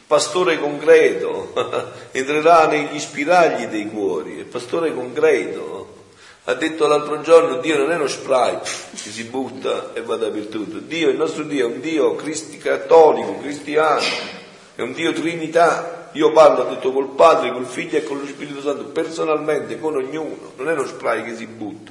[0.04, 1.52] pastore concreto,
[2.10, 5.83] entrerà negli spiragli dei cuori, è pastore concreto,
[6.46, 10.76] Ha detto l'altro giorno, Dio non è uno spray che si butta e va dappertutto.
[10.78, 14.02] Dio, il nostro Dio è un Dio cristi- cattolico, cristiano,
[14.74, 16.10] è un Dio trinità.
[16.12, 19.96] Io parlo, ha detto, col Padre, col Figlio e con lo Spirito Santo, personalmente, con
[19.96, 20.52] ognuno.
[20.56, 21.90] Non è uno spray che si butta,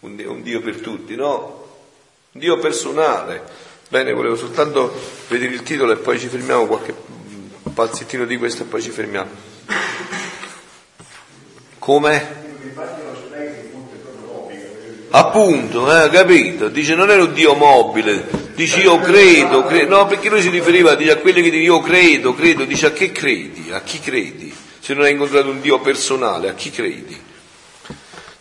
[0.00, 1.66] un Dio, un Dio per tutti, no?
[2.32, 3.42] Un Dio personale.
[3.90, 4.92] Bene, volevo soltanto
[5.28, 6.94] vedere il titolo e poi ci fermiamo qualche
[7.74, 9.30] pezzettino di questo e poi ci fermiamo.
[11.78, 13.09] Come?
[15.12, 16.68] Appunto, eh, capito?
[16.68, 20.94] Dice non era un Dio mobile, dice io credo, credo, no perché lui si riferiva
[20.94, 24.54] dice, a quelli che dicono io credo, credo, dice a che credi, a chi credi?
[24.78, 27.20] Se non hai incontrato un Dio personale, a chi credi?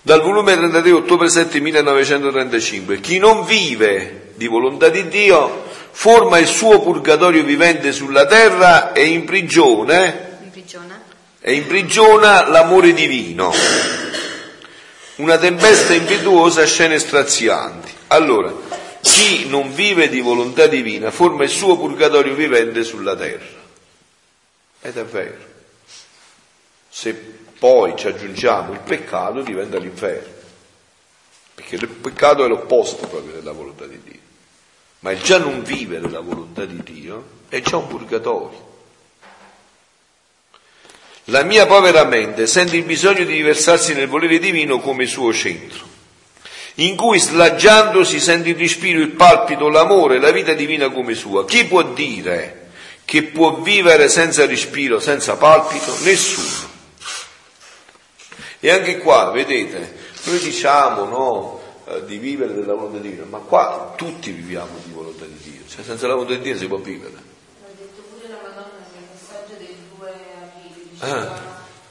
[0.01, 6.47] Dal volume 33 ottobre 7 1935, chi non vive di volontà di Dio forma il
[6.47, 10.99] suo purgatorio vivente sulla terra e in prigione, In prigione?
[11.41, 13.51] e imprigiona l'amore divino
[15.20, 17.91] una tempesta impetuosa, scene strazianti.
[18.07, 18.53] Allora,
[19.01, 23.57] chi non vive di volontà divina forma il suo purgatorio vivente sulla terra.
[24.82, 25.47] Ed è vero.
[26.89, 30.38] Se poi ci aggiungiamo il peccato diventa l'inferno.
[31.53, 34.20] Perché il peccato è l'opposto proprio della volontà di Dio.
[34.99, 38.68] Ma il già non vivere la volontà di Dio è già un purgatorio.
[41.30, 45.86] La mia povera mente sente il bisogno di riversarsi nel volere divino come suo centro,
[46.75, 51.45] in cui slaggiandosi sente il respiro, il palpito, l'amore, la vita divina come sua.
[51.45, 52.69] Chi può dire
[53.05, 55.95] che può vivere senza respiro, senza palpito?
[56.01, 56.67] Nessuno.
[58.59, 63.93] E anche qua, vedete, noi diciamo no, eh, di vivere della volontà divina, ma qua
[63.95, 67.13] tutti viviamo di volontà di Dio, cioè senza la volontà di Dio si può vivere.
[67.13, 70.11] L'ha detto pure la Madonna nel messaggio dei due
[70.99, 71.41] amici, Ah.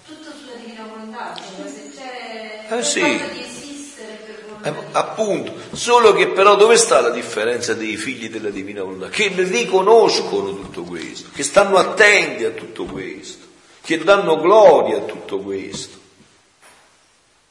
[0.07, 3.01] tutto sulla divina volontà, cioè se c'è Eh, sì.
[3.01, 4.99] di esistere per Eh, volontà.
[4.99, 9.09] appunto, solo che però dove sta la differenza dei figli della divina volontà?
[9.09, 13.47] Che riconoscono tutto questo, che stanno attenti a tutto questo,
[13.81, 15.97] che danno gloria a tutto questo.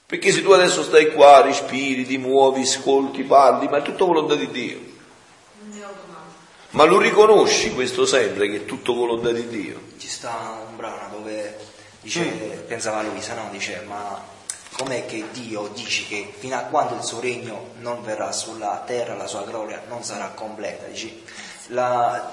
[0.05, 4.35] Perché se tu adesso stai qua, respiri, ti muovi, ascolti, parli, ma è tutto volontà
[4.35, 4.86] di Dio.
[6.71, 9.79] Ma lo riconosci questo sempre che è tutto volontà di Dio?
[9.97, 11.57] Ci sta un brano dove
[12.01, 12.23] dice,
[12.67, 13.47] pensava Luisa, no?
[13.51, 14.21] Dice, ma
[14.73, 19.15] com'è che Dio dice che fino a quando il suo regno non verrà sulla terra,
[19.15, 20.85] la sua gloria non sarà completa?
[20.87, 21.21] Dice,
[21.67, 22.31] la-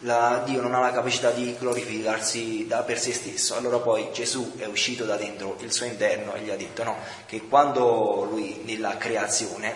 [0.00, 3.56] la- Dio non ha la capacità di glorificarsi da per se stesso.
[3.56, 6.96] Allora poi Gesù è uscito da dentro il suo interno e gli ha detto no,
[7.26, 9.74] che quando lui nella creazione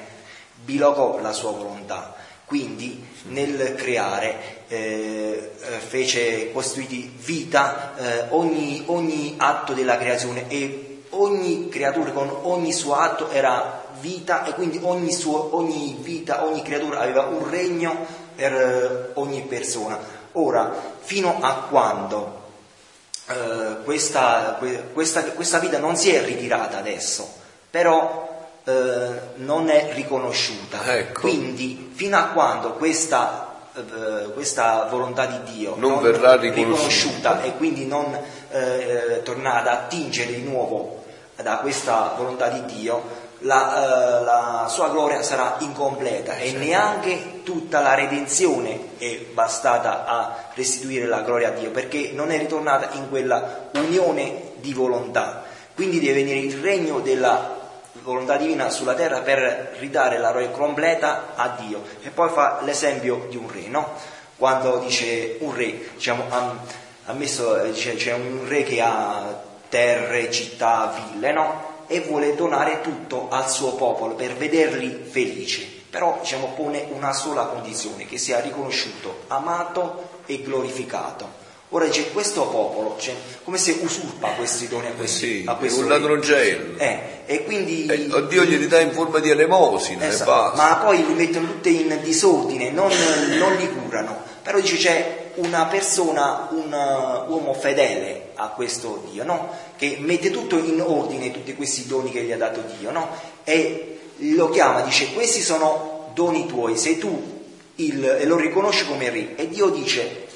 [0.62, 2.14] bilogò la sua volontà,
[2.48, 11.02] quindi nel creare eh, eh, fece costruiti vita eh, ogni, ogni atto della creazione e
[11.10, 16.62] ogni creatura con ogni suo atto era vita e quindi ogni, suo, ogni vita, ogni
[16.62, 19.98] creatura aveva un regno per eh, ogni persona.
[20.32, 22.42] Ora, fino a quando
[23.28, 27.28] eh, questa, que- questa- questa vita non si è ritirata adesso,
[27.70, 28.27] però
[28.68, 30.94] eh, non è riconosciuta.
[30.94, 31.22] Ecco.
[31.22, 37.42] Quindi fino a quando questa, eh, questa volontà di Dio Non verrà riconosciuta.
[37.42, 38.16] e quindi non
[38.50, 41.02] eh, tornare ad attingere di nuovo
[41.36, 47.80] da questa volontà di Dio, la, eh, la sua gloria sarà incompleta e neanche tutta
[47.80, 53.08] la redenzione è bastata a restituire la gloria a Dio perché non è ritornata in
[53.08, 55.44] quella unione di volontà.
[55.74, 57.57] Quindi deve venire il regno della
[58.08, 61.82] volontà divina sulla terra per ridare la gloria completa a Dio.
[62.02, 63.92] E poi fa l'esempio di un re, no?
[64.36, 66.56] Quando dice un re, diciamo, ha,
[67.04, 71.76] ha messo, eh, dice, c'è un re che ha terre, città, ville, no?
[71.86, 75.84] E vuole donare tutto al suo popolo per vederli felici.
[75.90, 81.46] Però, diciamo, pone una sola condizione, che sia riconosciuto, amato e glorificato.
[81.70, 83.14] Ora dice, questo popolo, cioè,
[83.44, 86.78] come se usurpa questi doni a Eh questo, sì, a questo un ladroncello.
[86.78, 87.84] Eh, e quindi...
[87.84, 91.98] E Dio glieli dà in forma di elemosina Esatto, ma poi li mettono tutte in
[92.02, 92.90] disordine, non,
[93.38, 94.16] non li curano.
[94.42, 99.50] Però dice c'è una persona, un uh, uomo fedele a questo Dio, no?
[99.76, 103.10] Che mette tutto in ordine, tutti questi doni che gli ha dato Dio, no?
[103.44, 107.42] E lo chiama, dice questi sono doni tuoi, sei tu
[107.74, 109.36] il, e lo riconosci come re.
[109.36, 110.27] E Dio dice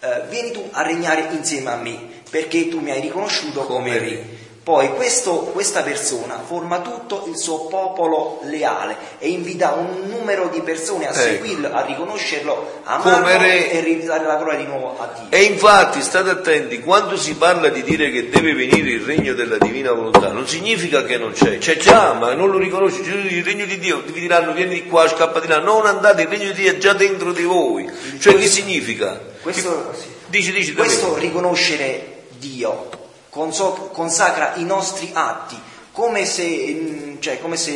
[0.00, 1.98] eh, vieni tu a regnare insieme a me
[2.30, 4.39] perché tu mi hai riconosciuto come, Come re.
[4.62, 10.60] Poi questo, questa persona forma tutto il suo popolo leale e invita un numero di
[10.60, 11.18] persone a Ecco.
[11.18, 13.70] seguirlo, a riconoscerlo, a amarlo re.
[13.70, 15.26] e ridare la gloria di nuovo a Dio.
[15.30, 19.56] E infatti state attenti, quando si parla di dire che deve venire il regno della
[19.56, 23.64] divina volontà, non significa che non c'è, c'è già, ma non lo riconosci, il regno
[23.64, 26.62] di Dio, vi diranno vieni di qua, scappa di là, non andate, il regno di
[26.62, 27.90] Dio è già dentro di voi.
[28.18, 29.18] Cioè che significa?
[29.40, 30.18] Questo.
[30.26, 32.99] Dici, dici, Questo riconoscere Dio
[33.30, 35.58] consacra i nostri atti
[35.92, 37.72] come se, mm, cioè, come se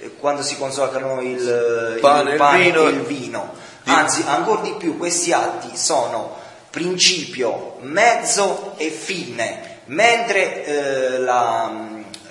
[0.00, 2.86] eh, quando si consacrano il, Pane, il il pane vino.
[2.86, 3.52] e il vino.
[3.84, 6.36] Anzi, ancora di più, questi atti sono
[6.70, 11.70] principio, mezzo e fine, mentre eh, la-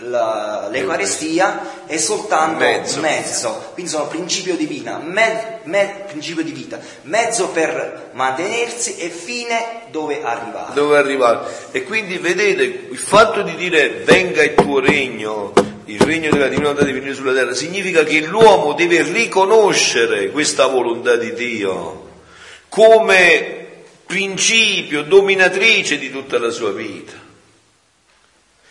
[0.08, 3.00] la- l'Eucarestia è soltanto Mezzo.
[3.00, 3.70] mezzo.
[3.74, 9.84] quindi sono principio di vita, me- me- principio di vita, mezzo per mantenersi e fine
[9.92, 10.74] dove arrivare.
[10.74, 11.48] dove arrivare.
[11.72, 15.54] E quindi vedete, il fatto di dire venga il tuo regno,
[15.86, 20.68] il regno della divina volontà di venire sulla terra, significa che l'uomo deve riconoscere questa
[20.68, 22.02] volontà di Dio
[22.70, 23.58] come
[24.06, 27.14] principio dominatrice di tutta la sua vita.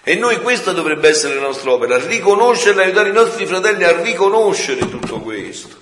[0.05, 4.81] E noi questa dovrebbe essere la nostra opera, riconoscerla, aiutare i nostri fratelli a riconoscere
[4.89, 5.77] tutto questo,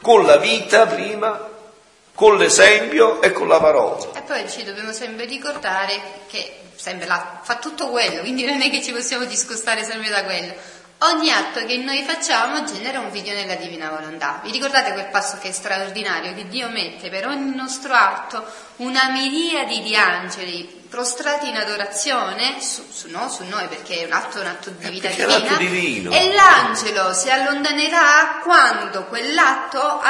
[0.00, 1.48] con la vita prima,
[2.14, 4.10] con l'esempio e con la parola.
[4.14, 8.70] E poi ci dobbiamo sempre ricordare che sempre là, fa tutto quello, quindi non è
[8.70, 10.54] che ci possiamo discostare sempre da quello.
[10.98, 14.40] Ogni atto che noi facciamo genera un video nella divina volontà.
[14.44, 18.44] Vi ricordate quel passo che è straordinario, che Dio mette per ogni nostro atto
[18.78, 24.12] una miriade di angeli prostrati in adorazione su, su, no, su noi, perché è un
[24.12, 25.56] atto, un atto di vita è un divina.
[25.56, 26.10] divino.
[26.12, 30.00] E l'angelo si allontanerà quando quell'atto,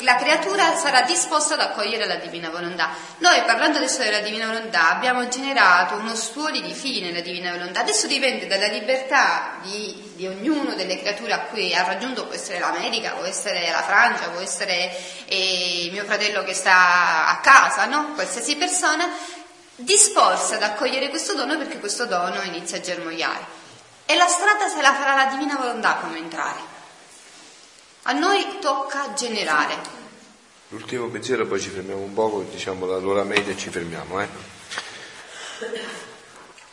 [0.00, 2.90] la creatura sarà disposta ad accogliere la divina volontà.
[3.18, 7.80] Noi parlando adesso della divina volontà abbiamo generato uno stuoli di fine nella divina volontà,
[7.80, 12.58] adesso dipende dalla libertà di, di ognuno delle creature a cui ha raggiunto, può essere
[12.58, 14.90] l'America, può essere la Francia, può essere
[15.26, 18.05] eh, mio fratello che sta a casa, no?
[18.14, 19.08] Qualsiasi persona
[19.76, 23.44] disporsi ad accogliere questo dono perché questo dono inizia a germogliare.
[24.06, 26.74] E la strada se la farà la divina volontà come entrare.
[28.02, 29.76] A noi tocca generare.
[30.68, 34.20] L'ultimo pensiero, poi ci fermiamo un poco, diciamo l'ora media e ci fermiamo.
[34.20, 34.28] Eh?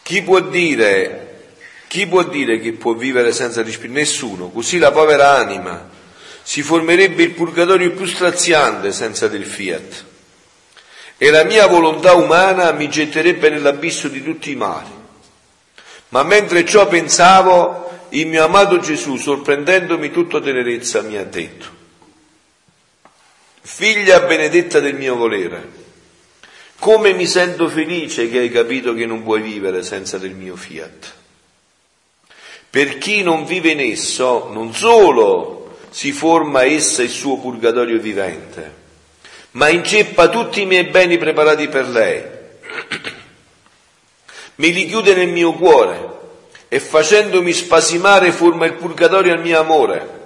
[0.03, 1.55] Chi può dire,
[1.87, 3.93] chi può dire che può vivere senza respiro?
[3.93, 4.49] Nessuno.
[4.49, 5.89] Così la povera anima
[6.43, 10.05] si formerebbe il purgatorio più straziante senza del fiat.
[11.17, 14.91] E la mia volontà umana mi getterebbe nell'abisso di tutti i mali.
[16.09, 21.81] Ma mentre ciò pensavo, il mio amato Gesù, sorprendendomi tutto tenerezza, mi ha detto,
[23.65, 25.69] Figlia benedetta del mio volere,
[26.79, 31.13] come mi sento felice che hai capito che non puoi vivere senza del mio fiat.
[32.69, 38.82] Per chi non vive in esso, non solo si forma essa il suo purgatorio vivente,
[39.53, 42.23] ma inceppa tutti i miei beni preparati per lei.
[44.55, 46.11] Me li chiude nel mio cuore
[46.67, 50.21] e facendomi spasimare forma il purgatorio al mio amore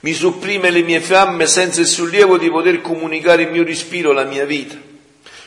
[0.00, 4.24] mi sopprime le mie fiamme senza il sollievo di poter comunicare il mio respiro, la
[4.24, 4.76] mia vita.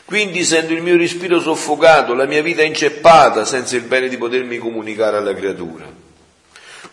[0.05, 4.57] Quindi sento il mio respiro soffocato, la mia vita inceppata, senza il bene di potermi
[4.57, 5.85] comunicare alla creatura.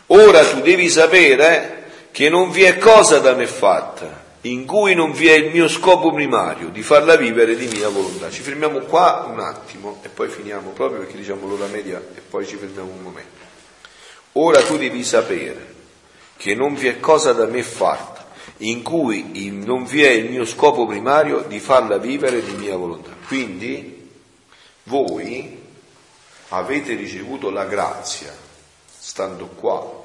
[0.06, 5.12] Ora tu devi sapere che non vi è cosa da me fatta, in cui non
[5.12, 8.30] vi è il mio scopo primario, di farla vivere di mia volontà.
[8.30, 12.47] Ci fermiamo qua un attimo e poi finiamo proprio perché diciamo l'ora media e poi
[12.47, 13.48] ci fermiamo un momento.
[14.32, 15.74] Ora tu devi sapere
[16.36, 18.28] che non vi è cosa da me fatta,
[18.59, 23.10] in cui non vi è il mio scopo primario di farla vivere di mia volontà.
[23.27, 24.09] Quindi
[24.85, 25.59] voi
[26.48, 28.35] avete ricevuto la grazia,
[28.86, 29.99] stando qua,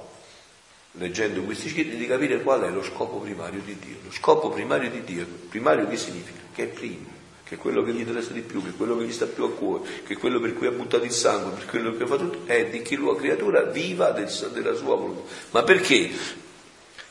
[0.97, 3.95] leggendo questi scritti, di capire qual è lo scopo primario di Dio.
[4.03, 6.39] Lo scopo primario di Dio, primario che significa?
[6.53, 7.07] Che è primo,
[7.43, 9.43] che è quello che gli interessa di più, che è quello che gli sta più
[9.43, 12.15] a cuore, che è quello per cui ha buttato il sangue, per quello che fa
[12.17, 15.31] tutto, è di che la creatura viva del- della sua volontà.
[15.51, 16.11] Ma perché?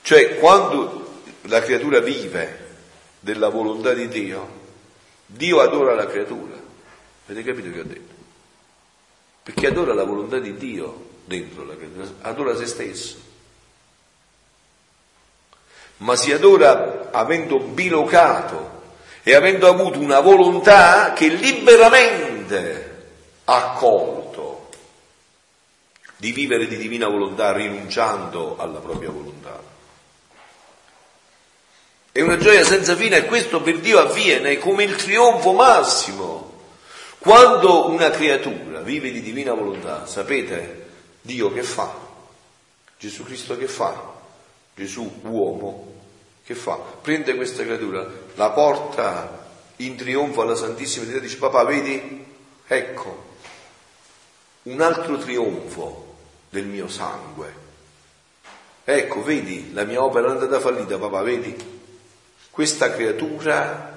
[0.02, 2.62] Cioè, quando la creatura vive
[3.20, 4.62] della volontà di Dio,
[5.26, 6.52] Dio adora la creatura.
[7.26, 8.14] Avete capito che ho detto?
[9.42, 13.23] Perché adora la volontà di Dio dentro la creatura, adora se stesso.
[15.98, 18.82] Ma si adora avendo bilocato
[19.22, 22.92] e avendo avuto una volontà che liberamente
[23.44, 24.68] ha accolto
[26.16, 29.60] di vivere di divina volontà rinunciando alla propria volontà.
[32.12, 36.52] È una gioia senza fine e questo per Dio avviene come il trionfo massimo.
[37.18, 40.90] Quando una creatura vive di divina volontà, sapete
[41.22, 41.92] Dio che fa?
[42.98, 44.13] Gesù Cristo che fa?
[44.74, 45.92] Gesù uomo
[46.44, 46.74] che fa?
[46.74, 49.46] Prende questa creatura, la porta
[49.76, 52.24] in trionfo alla Santissima Trinità e dice papà vedi?
[52.66, 53.24] Ecco,
[54.64, 56.16] un altro trionfo
[56.50, 57.62] del mio sangue.
[58.84, 61.56] Ecco, vedi, la mia opera è andata fallita, papà, vedi?
[62.50, 63.92] Questa creatura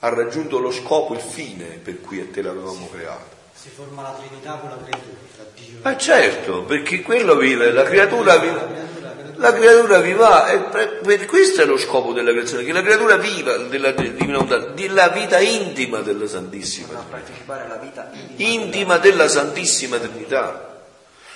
[0.00, 3.40] ha raggiunto lo scopo, il fine per cui a te l'avevamo creata.
[3.54, 7.84] Si forma la Trinità con la creatura, tra Dio Ma certo, perché quello vive, la
[7.84, 9.00] creatura vive,
[9.42, 10.58] la creatura viva, e
[11.02, 15.08] per, questo è lo scopo della creazione, che la creatura viva della divina volontà, della
[15.08, 18.50] vita intima della Santissima partecipare alla vita intima.
[18.50, 20.68] intima della Santissima Trinità.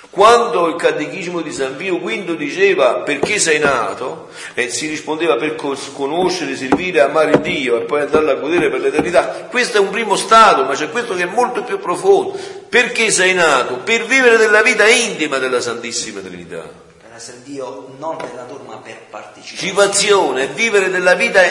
[0.09, 5.55] Quando il catechismo di San Pio V diceva perché sei nato, e si rispondeva per
[5.55, 10.15] conoscere, servire, amare Dio e poi andarlo a godere per l'eternità, questo è un primo
[10.15, 12.39] stato, ma c'è questo che è molto più profondo.
[12.69, 13.79] Perché sei nato?
[13.83, 16.86] Per vivere della vita intima della Santissima Trinità.
[17.17, 19.67] Essere Dio non per natura ma per partecipare.
[19.67, 21.41] Civazione, vivere della vita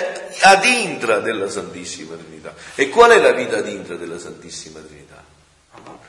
[0.42, 2.54] ad intra della Santissima Trinità.
[2.76, 5.24] E qual è la vita ad intra della Santissima Trinità?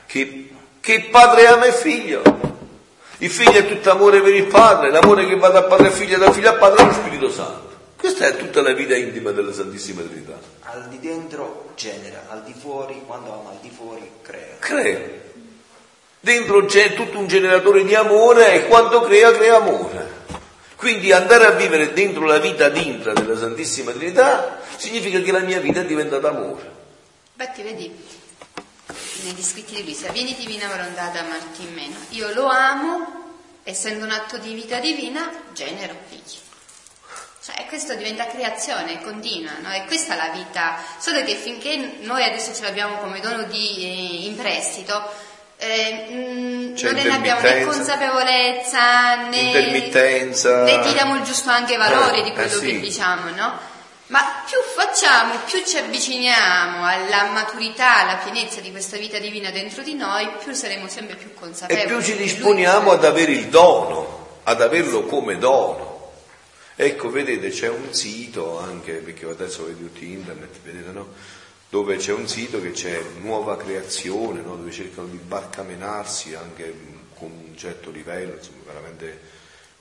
[0.06, 2.22] Che, che padre ama il figlio.
[3.18, 6.18] Il figlio è tutto amore per il padre, l'amore che va da padre a figlio,
[6.18, 7.76] da figlio a padre allo Spirito Santo.
[7.98, 10.38] Questa è tutta la vita intima della Santissima Trinità.
[10.60, 14.54] Al di dentro genera, al di fuori, quando ama al di fuori, crea.
[14.60, 15.26] Crea.
[16.20, 20.16] Dentro c'è tutto un generatore di amore e quando crea, crea amore.
[20.76, 25.40] Quindi andare a vivere dentro la vita ad intra della Santissima Trinità significa che la
[25.40, 26.70] mia vita è diventata amore.
[27.36, 27.92] Infatti, vedi,
[29.22, 31.96] negli scritti di Luisa, vieni divina volontà ad amarti in meno.
[32.10, 36.38] Io lo amo, essendo un atto di vita divina, genero figli.
[37.44, 39.72] Cioè, questo diventa creazione, continua, no?
[39.72, 40.82] E questa è la vita.
[40.98, 45.10] Solo che finché noi adesso ce l'abbiamo come dono di, eh, in prestito,
[45.58, 50.62] eh, mh, C'è non ne abbiamo né consapevolezza né, Intermittenza.
[50.62, 52.66] né diamo il giusto anche valore Eh, di quello eh sì.
[52.66, 53.58] che diciamo, no?
[54.06, 59.82] Ma più facciamo, più ci avviciniamo alla maturità, alla pienezza di questa vita divina dentro
[59.82, 61.84] di noi, più saremo sempre più consapevoli.
[61.84, 65.86] E più ci disponiamo ad avere il dono, ad averlo come dono.
[66.74, 71.08] Ecco, vedete, c'è un sito anche, perché adesso avete tutti internet, vedete, no?
[71.70, 74.56] Dove c'è un sito che c'è nuova creazione, no?
[74.56, 76.74] dove cercano di barcamenarsi anche
[77.14, 79.20] con un certo livello, insomma, veramente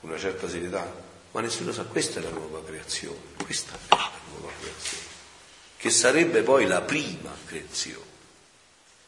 [0.01, 1.05] una certa serietà.
[1.31, 5.03] Ma nessuno sa, questa è la nuova creazione, questa è la nuova creazione,
[5.77, 8.07] che sarebbe poi la prima creazione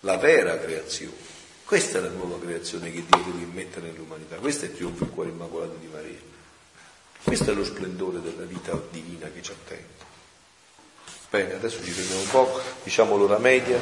[0.01, 1.27] la vera creazione.
[1.65, 5.13] Questa è la nuova creazione che Dio deve immettere nell'umanità, questo è il trionfo del
[5.13, 6.19] cuore immacolato di Maria.
[7.23, 10.07] Questo è lo splendore della vita divina che ci attende.
[11.31, 13.77] Bene, adesso ci fermiamo un po', diciamo l'ora media.